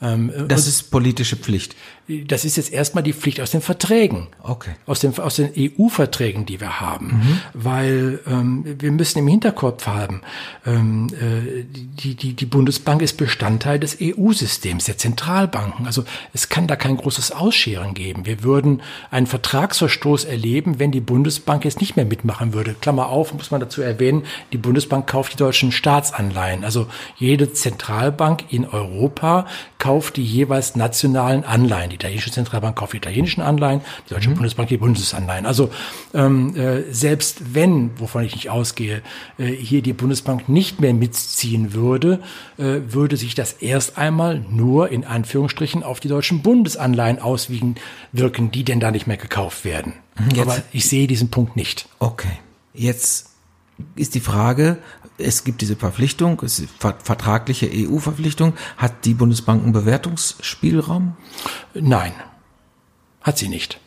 [0.00, 1.74] Ähm, das ist politische Pflicht.
[2.26, 4.28] Das ist jetzt erstmal die Pflicht aus den Verträgen.
[4.42, 4.70] Okay.
[4.86, 7.06] Aus den, aus den EU-Verträgen, die wir haben.
[7.06, 7.40] Mhm.
[7.52, 10.22] Weil ähm, wir müssen im Hinterkopf haben,
[10.64, 15.84] ähm, äh, die, die, die Bundesbank ist Bestandteil des EU-Systems, der Zentralbanken.
[15.84, 18.24] Also es kann da kein großes Ausscheren geben.
[18.24, 18.80] Wir würden
[19.10, 22.74] einen Vertragsverstoß erleben, wenn die Bundesbank jetzt nicht mehr mitmachen würde.
[22.80, 26.64] Klammer auf, muss man dazu erwähnen, die Bundesbank kauft die deutschen Staatsanleihen.
[26.64, 26.86] Also
[27.16, 29.46] jede Zentralbank in Europa
[29.78, 31.90] kauft die jeweils nationalen Anleihen.
[31.90, 34.34] Die italienische Zentralbank kauft die italienischen Anleihen, die deutsche mhm.
[34.34, 35.46] Bundesbank die Bundesanleihen.
[35.46, 35.70] Also
[36.14, 39.02] ähm, äh, selbst wenn, wovon ich nicht ausgehe,
[39.38, 42.20] äh, hier die Bundesbank nicht mehr mitziehen würde,
[42.58, 47.76] äh, würde sich das erst einmal nur in Anführungsstrichen auf die deutschen Bundesanleihen auswiegen
[48.12, 49.94] wirken, die denn da nicht mehr gekauft werden.
[50.18, 50.30] Mhm.
[50.30, 51.88] Jetzt, Aber ich sehe diesen Punkt nicht.
[52.00, 52.32] Okay.
[52.74, 53.30] Jetzt
[53.94, 54.78] ist die Frage,
[55.18, 58.54] es gibt diese Verpflichtung, es ist vertragliche EU-Verpflichtung.
[58.76, 61.16] Hat die Bundesbank einen Bewertungsspielraum?
[61.74, 62.12] Nein,
[63.22, 63.80] hat sie nicht.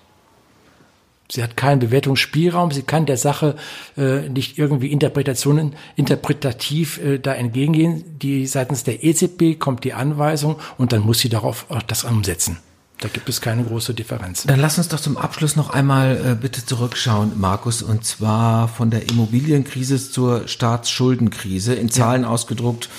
[1.31, 2.71] Sie hat keinen Bewertungsspielraum.
[2.71, 3.55] Sie kann der Sache
[3.95, 8.19] äh, nicht irgendwie Interpretationen interpretativ äh, da entgegengehen.
[8.19, 12.57] Die seitens der EZB kommt die Anweisung und dann muss sie darauf auch das umsetzen.
[13.01, 14.43] Da gibt es keine große Differenz.
[14.43, 18.91] Dann lass uns doch zum Abschluss noch einmal äh, bitte zurückschauen, Markus, und zwar von
[18.91, 22.29] der Immobilienkrise zur Staatsschuldenkrise in Zahlen ja.
[22.29, 22.89] ausgedruckt,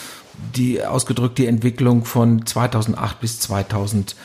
[0.56, 4.16] die ausgedrückt die Entwicklung von 2008 bis 2012.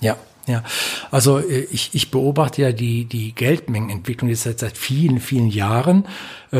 [0.00, 0.16] Ja.
[0.46, 0.62] Ja,
[1.10, 6.04] also äh, ich, ich beobachte ja die, die Geldmengenentwicklung jetzt seit, seit vielen, vielen Jahren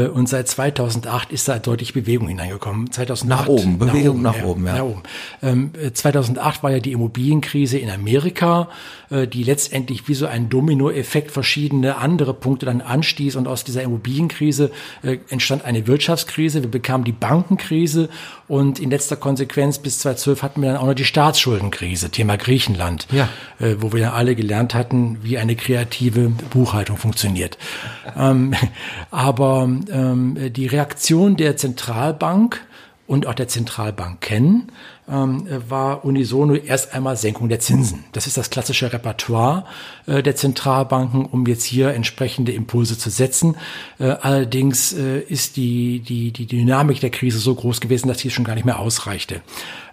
[0.00, 2.90] und seit 2008 ist da deutlich Bewegung hineingekommen.
[2.90, 4.74] 2008, nach oben, Bewegung nach oben, nach oben, ja.
[4.74, 5.02] Nach oben.
[5.42, 8.68] Ähm, 2008 war ja die Immobilienkrise in Amerika,
[9.10, 13.82] äh, die letztendlich wie so ein Dominoeffekt verschiedene andere Punkte dann anstieß und aus dieser
[13.82, 14.70] Immobilienkrise
[15.02, 16.62] äh, entstand eine Wirtschaftskrise.
[16.62, 18.08] Wir bekamen die Bankenkrise
[18.48, 23.06] und in letzter Konsequenz bis 2012 hatten wir dann auch noch die Staatsschuldenkrise, Thema Griechenland.
[23.10, 23.28] Ja.
[23.60, 27.58] Äh, wo wir ja alle gelernt hatten, wie eine kreative Buchhaltung funktioniert.
[28.16, 28.54] ähm,
[29.10, 32.60] aber ähm, die Reaktion der Zentralbank
[33.06, 34.72] und auch der Zentralbanken
[35.08, 38.04] ähm, war unisono erst einmal Senkung der Zinsen.
[38.12, 39.64] Das ist das klassische Repertoire
[40.06, 43.56] äh, der Zentralbanken, um jetzt hier entsprechende Impulse zu setzen.
[43.98, 48.30] Äh, allerdings äh, ist die, die, die Dynamik der Krise so groß gewesen, dass sie
[48.30, 49.42] schon gar nicht mehr ausreichte.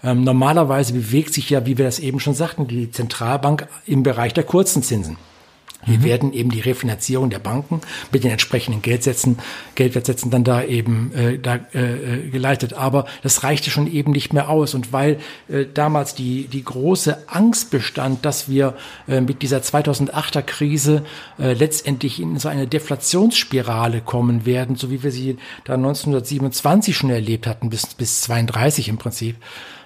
[0.03, 4.33] Ähm, normalerweise bewegt sich ja, wie wir das eben schon sagten, die Zentralbank im Bereich
[4.33, 5.17] der kurzen Zinsen.
[5.85, 6.03] Hier mhm.
[6.03, 9.39] werden eben die Refinanzierung der Banken mit den entsprechenden Geldsätzen,
[9.75, 12.73] Geldwertsätzen dann da eben äh, da, äh, äh, geleitet.
[12.73, 14.73] Aber das reichte schon eben nicht mehr aus.
[14.73, 15.19] Und weil
[15.49, 18.75] äh, damals die, die große Angst bestand, dass wir
[19.07, 21.03] äh, mit dieser 2008er Krise
[21.39, 27.09] äh, letztendlich in so eine Deflationsspirale kommen werden, so wie wir sie da 1927 schon
[27.09, 29.37] erlebt hatten, bis, bis 32 im Prinzip,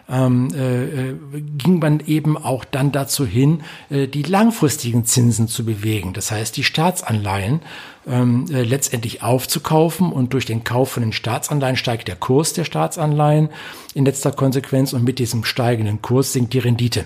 [0.09, 1.15] ähm, äh, äh,
[1.57, 6.13] ging man eben auch dann dazu hin, äh, die langfristigen Zinsen zu bewegen.
[6.13, 7.61] Das heißt, die Staatsanleihen
[8.07, 12.65] ähm, äh, letztendlich aufzukaufen und durch den Kauf von den Staatsanleihen steigt der Kurs der
[12.65, 13.49] Staatsanleihen
[13.93, 17.05] in letzter Konsequenz und mit diesem steigenden Kurs sinkt die Rendite.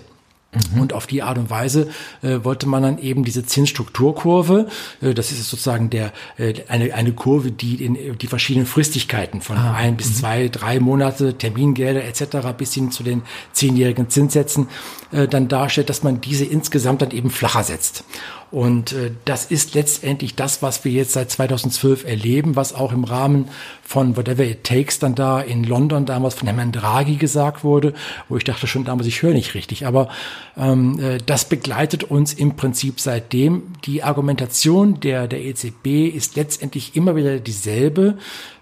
[0.52, 0.82] Mhm.
[0.82, 1.90] Und auf die Art und Weise
[2.24, 4.68] äh, wollte man dann eben diese Zinsstrukturkurve,
[5.00, 9.58] äh, das ist sozusagen der äh, eine eine Kurve, die in die verschiedenen Fristigkeiten von
[9.58, 10.14] ah, ein bis mhm.
[10.16, 12.48] zwei, drei Monate Termingelder etc.
[12.58, 13.22] bis hin zu den
[13.52, 14.70] zehnjährigen Zinssätzen
[15.12, 18.04] äh, dann darstellt, dass man diese insgesamt dann eben flacher setzt.
[18.52, 23.04] Und äh, das ist letztendlich das, was wir jetzt seit 2012 erleben, was auch im
[23.04, 23.50] Rahmen
[23.84, 27.94] von Whatever It Takes dann da in London damals von Herrn Draghi gesagt wurde,
[28.28, 29.86] wo ich dachte schon damals, ich höre nicht richtig.
[29.86, 30.10] Aber
[30.58, 33.74] ähm, äh, das begleitet uns im Prinzip seitdem.
[33.86, 38.18] Die Argumentation der, der EZB ist letztendlich immer wieder dieselbe.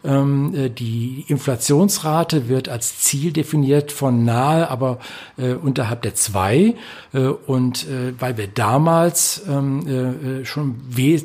[0.07, 4.99] Ähm, äh, die Inflationsrate wird als Ziel definiert von nahe, aber
[5.37, 6.75] äh, unterhalb der zwei.
[7.13, 7.85] Äh, und
[8.19, 10.75] weil wir damals ähm, äh, äh schon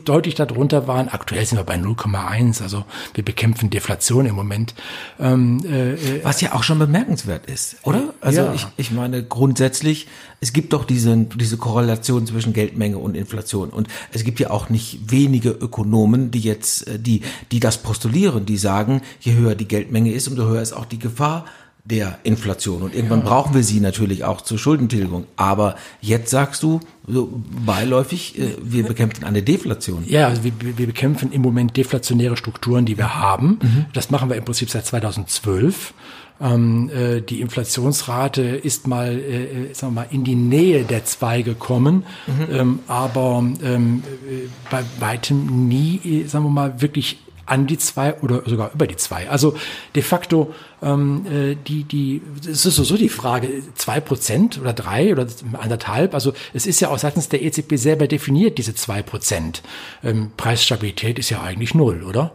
[0.05, 4.75] deutlich darunter waren, aktuell sind wir bei 0,1, also wir bekämpfen Deflation im Moment.
[5.21, 8.15] Ähm, äh, äh, Was ja auch schon bemerkenswert ist, oder?
[8.21, 8.55] Also ja.
[8.55, 10.09] ich, ich meine grundsätzlich,
[10.43, 13.71] es gibt doch diese, diese Korrelation zwischen Geldmenge und Inflation.
[13.71, 17.23] Und es gibt ja auch nicht wenige Ökonomen, die jetzt, die,
[17.53, 20.99] die das postulieren, die sagen, je höher die Geldmenge ist, umso höher ist auch die
[20.99, 21.45] Gefahr
[21.85, 22.83] der Inflation.
[22.83, 23.27] Und irgendwann ja.
[23.27, 25.27] brauchen wir sie natürlich auch zur Schuldentilgung.
[25.37, 30.05] Aber jetzt sagst du, so beiläufig, äh, wir bekämpfen eine Deflation.
[30.09, 33.61] Ja, also wir, wir bekämpfen im Moment deflationäre Strukturen, die wir haben.
[33.63, 33.85] Mhm.
[33.93, 35.95] Das machen wir im Prinzip seit 2012.
[36.41, 41.05] Ähm, äh, die Inflationsrate ist mal, äh, äh, sagen wir mal, in die Nähe der
[41.05, 42.55] zwei gekommen, mhm.
[42.55, 48.15] ähm, aber ähm, äh, bei weitem nie, äh, sagen wir mal, wirklich an die zwei
[48.21, 49.29] oder sogar über die zwei.
[49.29, 49.55] Also
[49.95, 55.13] de facto ähm, äh, die die es ist so die Frage zwei Prozent oder drei
[55.13, 55.27] oder
[55.61, 56.15] anderthalb.
[56.15, 59.63] Also es ist ja auch seitens der EZB selber definiert diese zwei Prozent.
[60.05, 62.33] Ähm, Preisstabilität ist ja eigentlich null, oder?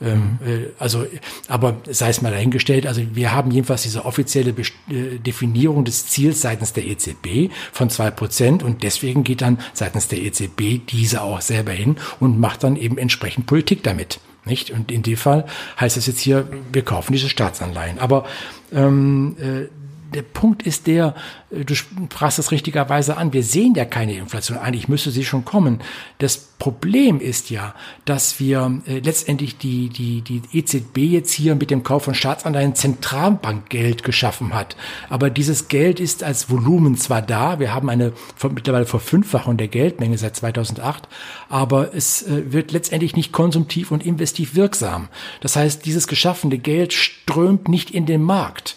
[0.00, 1.06] Ähm, äh, also,
[1.48, 6.06] aber sei es mal dahingestellt, also wir haben jedenfalls diese offizielle Best äh, Definierung des
[6.06, 11.22] Ziels seitens der EZB von zwei Prozent und deswegen geht dann seitens der EZB diese
[11.22, 14.20] auch selber hin und macht dann eben entsprechend Politik damit.
[14.44, 14.70] Nicht?
[14.70, 15.44] Und in dem Fall
[15.80, 17.98] heißt es jetzt hier, wir kaufen diese Staatsanleihen.
[17.98, 18.26] Aber
[18.72, 19.66] ähm, äh,
[20.14, 21.14] der Punkt ist der,
[21.50, 24.58] äh, du sprachst das richtigerweise an, wir sehen ja keine Inflation.
[24.58, 25.80] Eigentlich müsste sie schon kommen.
[26.18, 31.70] Das Problem ist ja, dass wir äh, letztendlich die, die, die EZB jetzt hier mit
[31.70, 34.76] dem Kauf von Staatsanleihen Zentralbankgeld geschaffen hat.
[35.10, 40.16] Aber dieses Geld ist als Volumen zwar da, wir haben eine mittlerweile Verfünffachung der Geldmenge
[40.18, 41.08] seit 2008,
[41.48, 45.08] aber es äh, wird letztendlich nicht konsumtiv und investiv wirksam.
[45.40, 48.76] Das heißt, dieses geschaffene Geld strömt nicht in den Markt.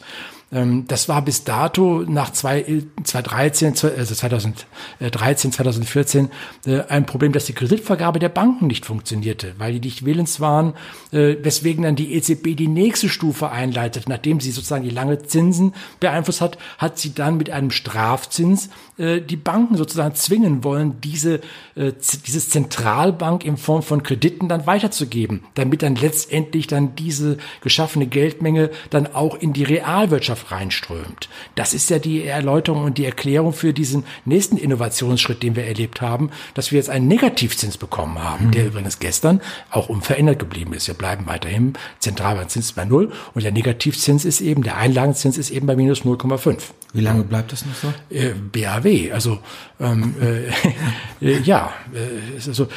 [0.52, 6.30] Ähm, das war bis dato nach 2013, also 2013, 2014
[6.66, 10.74] äh, ein Problem, dass die Kreditvergabe der Banken nicht funktionierte, weil die nicht willens waren,
[11.12, 14.10] äh, weswegen dann die EZB die nächste Stufe einleitet.
[14.10, 19.22] Nachdem sie sozusagen die lange Zinsen beeinflusst hat, hat sie dann mit einem Strafzins äh,
[19.22, 21.42] die Banken sozusagen zwingen wollen, diese,
[21.76, 28.70] dieses Zentralbank in Form von Krediten dann weiterzugeben, damit dann letztendlich dann diese geschaffene Geldmenge
[28.90, 31.30] dann auch in die Realwirtschaft Wirtschaft reinströmt.
[31.56, 36.02] Das ist ja die Erläuterung und die Erklärung für diesen nächsten Innovationsschritt, den wir erlebt
[36.02, 38.52] haben, dass wir jetzt einen Negativzins bekommen haben, mhm.
[38.52, 40.88] der übrigens gestern auch unverändert geblieben ist.
[40.88, 45.68] Wir bleiben weiterhin Zentralbankzins bei Null und der Negativzins ist eben, der Einlagenzins ist eben
[45.68, 46.58] bei minus 0,5.
[46.94, 47.94] Wie lange bleibt das noch so?
[48.10, 49.40] Äh, BAW, also
[49.80, 52.68] ähm, äh, äh, ja, äh, also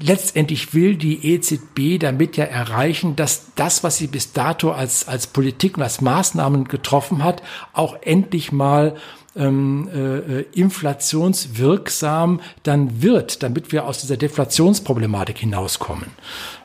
[0.00, 5.26] letztendlich will die EZB damit ja erreichen, dass das, was sie bis dato als als
[5.26, 7.42] Politik und als Maßnahmen getroffen hat,
[7.72, 8.96] auch endlich mal
[9.36, 16.10] ähm, äh, inflationswirksam dann wird, damit wir aus dieser Deflationsproblematik hinauskommen.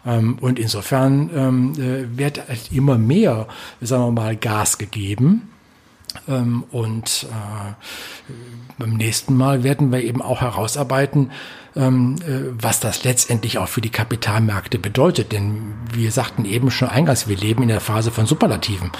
[0.05, 3.47] Ähm, und insofern ähm, äh, wird halt immer mehr,
[3.81, 5.50] sagen wir mal, Gas gegeben.
[6.27, 8.33] Ähm, und äh,
[8.77, 11.31] beim nächsten Mal werden wir eben auch herausarbeiten,
[11.75, 15.31] ähm, äh, was das letztendlich auch für die Kapitalmärkte bedeutet.
[15.31, 18.91] Denn wir sagten eben schon eingangs, wir leben in der Phase von Superlativen.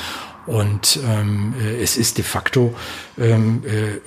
[0.48, 2.74] Und ähm, äh, es ist de facto
[3.20, 4.00] ähm, äh, äh,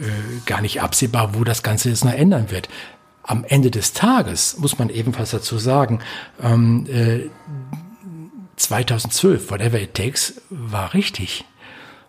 [0.47, 2.69] gar nicht absehbar, wo das Ganze jetzt noch ändern wird.
[3.23, 6.01] Am Ende des Tages muss man ebenfalls dazu sagen,
[6.43, 7.31] ähm, äh,
[8.57, 11.45] 2012, whatever it takes, war richtig.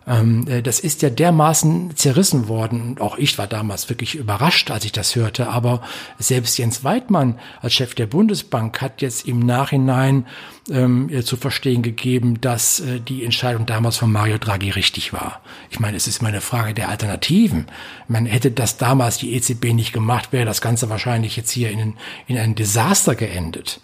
[0.06, 2.80] Ähm, äh, das ist ja dermaßen zerrissen worden.
[2.82, 5.48] Und auch ich war damals wirklich überrascht, als ich das hörte.
[5.48, 5.82] Aber
[6.18, 10.26] selbst Jens Weidmann als Chef der Bundesbank hat jetzt im Nachhinein
[10.70, 15.40] ähm, zu verstehen gegeben, dass äh, die Entscheidung damals von Mario Draghi richtig war.
[15.70, 17.66] Ich meine, es ist immer eine Frage der Alternativen.
[18.08, 21.94] Man hätte das damals die EZB nicht gemacht, wäre das Ganze wahrscheinlich jetzt hier in,
[22.26, 23.80] in ein Desaster geendet.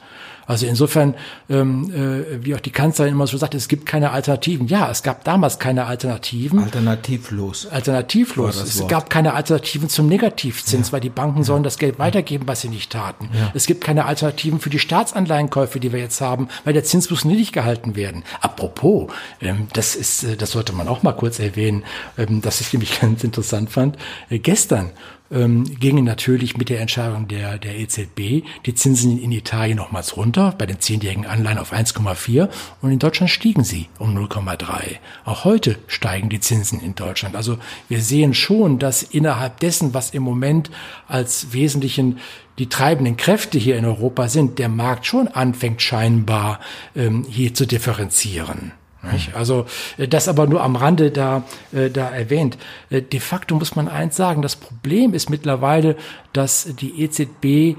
[0.53, 1.15] Also insofern,
[1.49, 4.67] ähm, äh, wie auch die Kanzlerin immer so sagt, es gibt keine Alternativen.
[4.67, 6.59] Ja, es gab damals keine Alternativen.
[6.59, 7.67] Alternativlos.
[7.69, 8.63] Alternativlos.
[8.63, 10.93] Es gab keine Alternativen zum Negativzins, ja.
[10.93, 11.45] weil die Banken ja.
[11.45, 13.31] sollen das Geld weitergeben, was sie nicht taten.
[13.33, 13.51] Ja.
[13.55, 17.25] Es gibt keine Alternativen für die Staatsanleihenkäufe, die wir jetzt haben, weil der Zins muss
[17.25, 18.23] niedrig gehalten werden.
[18.43, 21.85] Apropos, ähm, das ist, äh, das sollte man auch mal kurz erwähnen,
[22.19, 23.97] ähm, dass ich nämlich ganz interessant fand.
[24.29, 24.91] Äh, gestern
[25.33, 30.55] ähm, gingen natürlich mit der Entscheidung der, der EZB die Zinsen in Italien nochmals runter,
[30.57, 32.49] bei den zehnjährigen Anleihen auf 1,4
[32.81, 34.99] und in Deutschland stiegen sie um 0,3.
[35.25, 37.37] Auch heute steigen die Zinsen in Deutschland.
[37.37, 37.59] Also
[37.89, 40.71] wir sehen schon, dass innerhalb dessen, was im Moment
[41.09, 42.19] als wesentlichen
[42.59, 46.61] die treibenden Kräfte hier in Europa sind, der Markt schon anfängt scheinbar
[46.95, 48.73] ähm, hier zu differenzieren.
[49.11, 49.35] Nicht?
[49.35, 49.67] Also
[49.99, 51.43] äh, das aber nur am Rande da,
[51.73, 52.57] äh, da erwähnt.
[52.89, 55.97] Äh, de facto muss man eins sagen, das Problem ist mittlerweile,
[56.33, 57.77] dass die EZB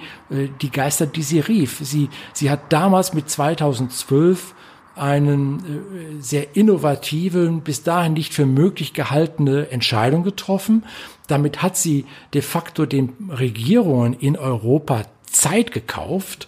[0.62, 4.54] die Geister, die sie rief, sie, sie hat damals mit 2012
[4.96, 10.84] einen sehr innovativen, bis dahin nicht für möglich gehaltene Entscheidung getroffen.
[11.28, 16.48] Damit hat sie de facto den Regierungen in Europa Zeit gekauft,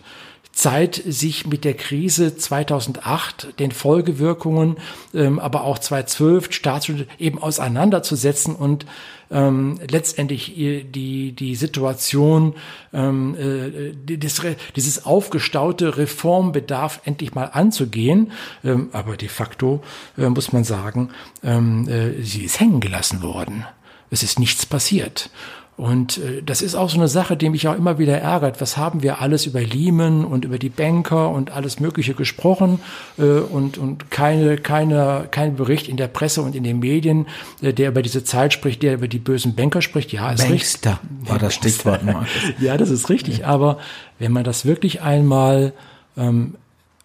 [0.56, 4.78] Zeit, sich mit der Krise 2008, den Folgewirkungen,
[5.14, 8.86] ähm, aber auch 2012 Staatsschulden eben auseinanderzusetzen und
[9.30, 12.56] ähm, letztendlich die, die Situation,
[12.94, 14.42] ähm, äh, dieses,
[14.78, 18.32] dieses aufgestaute Reformbedarf endlich mal anzugehen.
[18.64, 19.84] Ähm, aber de facto
[20.18, 21.10] äh, muss man sagen,
[21.44, 23.66] ähm, äh, sie ist hängen gelassen worden.
[24.10, 25.30] Es ist nichts passiert.
[25.78, 28.62] Und äh, das ist auch so eine Sache, die mich auch immer wieder ärgert.
[28.62, 32.80] Was haben wir alles über Lehman und über die Banker und alles Mögliche gesprochen
[33.18, 37.28] äh, und, und keine, keine, kein Bericht in der Presse und in den Medien,
[37.62, 40.14] äh, der über diese Zeit spricht, der über die bösen Banker spricht.
[40.14, 41.30] Ja, ist Bankster richtig.
[41.30, 42.02] war das Stichwort.
[42.60, 43.46] ja, das ist richtig.
[43.46, 43.78] Aber
[44.18, 45.74] wenn man das wirklich einmal
[46.16, 46.56] ähm,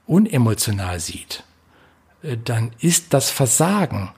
[0.06, 1.42] unemotional sieht,
[2.22, 4.10] äh, dann ist das Versagen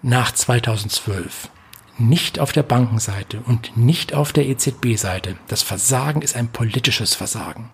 [0.00, 1.50] nach 2012
[1.98, 5.36] nicht auf der Bankenseite und nicht auf der EZB-Seite.
[5.48, 7.70] Das Versagen ist ein politisches Versagen.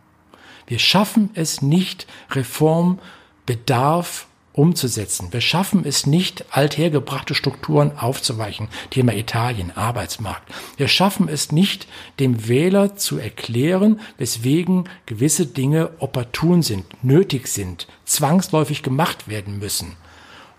[0.67, 4.27] Wir schaffen es nicht, Reformbedarf
[4.59, 5.29] umzusetzen.
[5.31, 8.69] Wir schaffen es nicht, althergebrachte Strukturen aufzuweichen.
[8.91, 10.53] Thema Italien, Arbeitsmarkt.
[10.77, 11.87] Wir schaffen es nicht,
[12.19, 19.97] dem Wähler zu erklären, weswegen gewisse Dinge opportun sind, nötig sind, zwangsläufig gemacht werden müssen.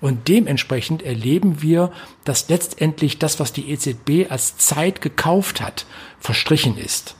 [0.01, 1.91] Und dementsprechend erleben wir,
[2.23, 5.85] dass letztendlich das, was die EZB als Zeit gekauft hat,
[6.19, 7.15] verstrichen ist.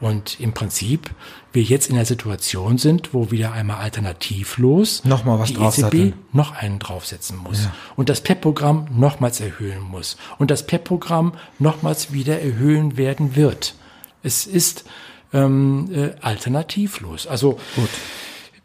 [0.00, 1.10] Und im Prinzip
[1.52, 6.52] wir jetzt in der Situation sind, wo wieder einmal alternativlos Nochmal was die EZB noch
[6.52, 7.74] einen draufsetzen muss ja.
[7.96, 13.74] und das PEP-Programm nochmals erhöhen muss und das PEP-Programm nochmals wieder erhöhen werden wird.
[14.22, 14.84] Es ist
[15.32, 17.26] ähm, äh, alternativlos.
[17.26, 17.90] Also Gut.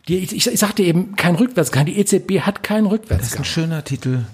[0.08, 1.86] Die, ich, ich sagte eben, kein Rückwärtsgang.
[1.86, 3.20] Die EZB hat keinen Rückwärtsgang.
[3.20, 4.26] Das ist ein schöner Titel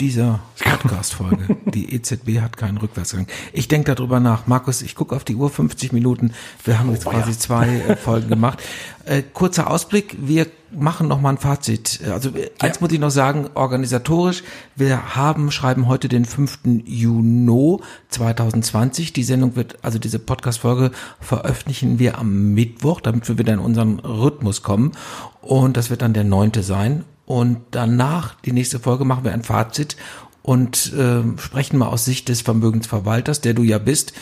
[0.00, 1.56] dieser Podcast-Folge.
[1.66, 3.26] die EZB hat keinen Rückwärtsgang.
[3.52, 4.46] Ich denke darüber nach.
[4.46, 6.32] Markus, ich gucke auf die Uhr, 50 Minuten.
[6.64, 7.38] Wir haben jetzt oh, quasi ja.
[7.38, 8.62] zwei äh, Folgen gemacht.
[9.04, 10.16] Äh, kurzer Ausblick.
[10.18, 12.00] Wir machen noch mal ein Fazit.
[12.10, 14.42] Also äh, eins muss ich noch sagen, organisatorisch.
[14.76, 16.60] Wir haben, schreiben heute den 5.
[16.84, 17.78] Juni
[18.08, 19.12] 2020.
[19.12, 20.90] Die Sendung wird, also diese Podcast-Folge
[21.20, 24.92] veröffentlichen wir am Mittwoch, damit wir wieder in unseren Rhythmus kommen.
[25.40, 27.04] Und das wird dann der neunte sein.
[27.26, 29.96] Und danach, die nächste Folge, machen wir ein Fazit
[30.42, 34.12] und äh, sprechen mal aus Sicht des Vermögensverwalters, der du ja bist,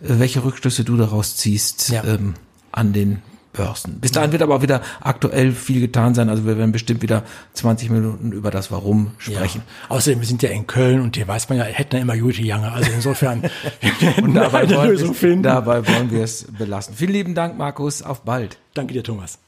[0.00, 2.04] äh, welche Rückschlüsse du daraus ziehst ja.
[2.04, 2.34] ähm,
[2.70, 4.00] an den Börsen.
[4.00, 6.28] Bis dahin wird aber auch wieder aktuell viel getan sein.
[6.28, 9.62] Also wir werden bestimmt wieder 20 Minuten über das Warum sprechen.
[9.66, 9.96] Ja.
[9.96, 12.42] Außerdem, wir sind ja in Köln und hier weiß man ja, hätten ja immer gute
[12.42, 12.72] Jange.
[12.72, 13.42] Also insofern
[14.22, 15.42] und dabei eine Lösung finden.
[15.42, 16.94] Dabei wollen wir es belassen.
[16.94, 18.02] Vielen lieben Dank, Markus.
[18.02, 18.56] Auf bald.
[18.74, 19.38] Danke dir, Thomas.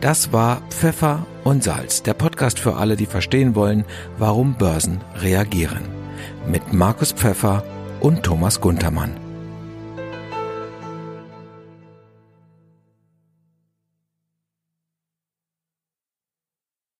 [0.00, 3.84] Das war Pfeffer und Salz, der Podcast für alle, die verstehen wollen,
[4.18, 5.82] warum Börsen reagieren.
[6.46, 7.62] Mit Markus Pfeffer
[8.00, 9.21] und Thomas Guntermann.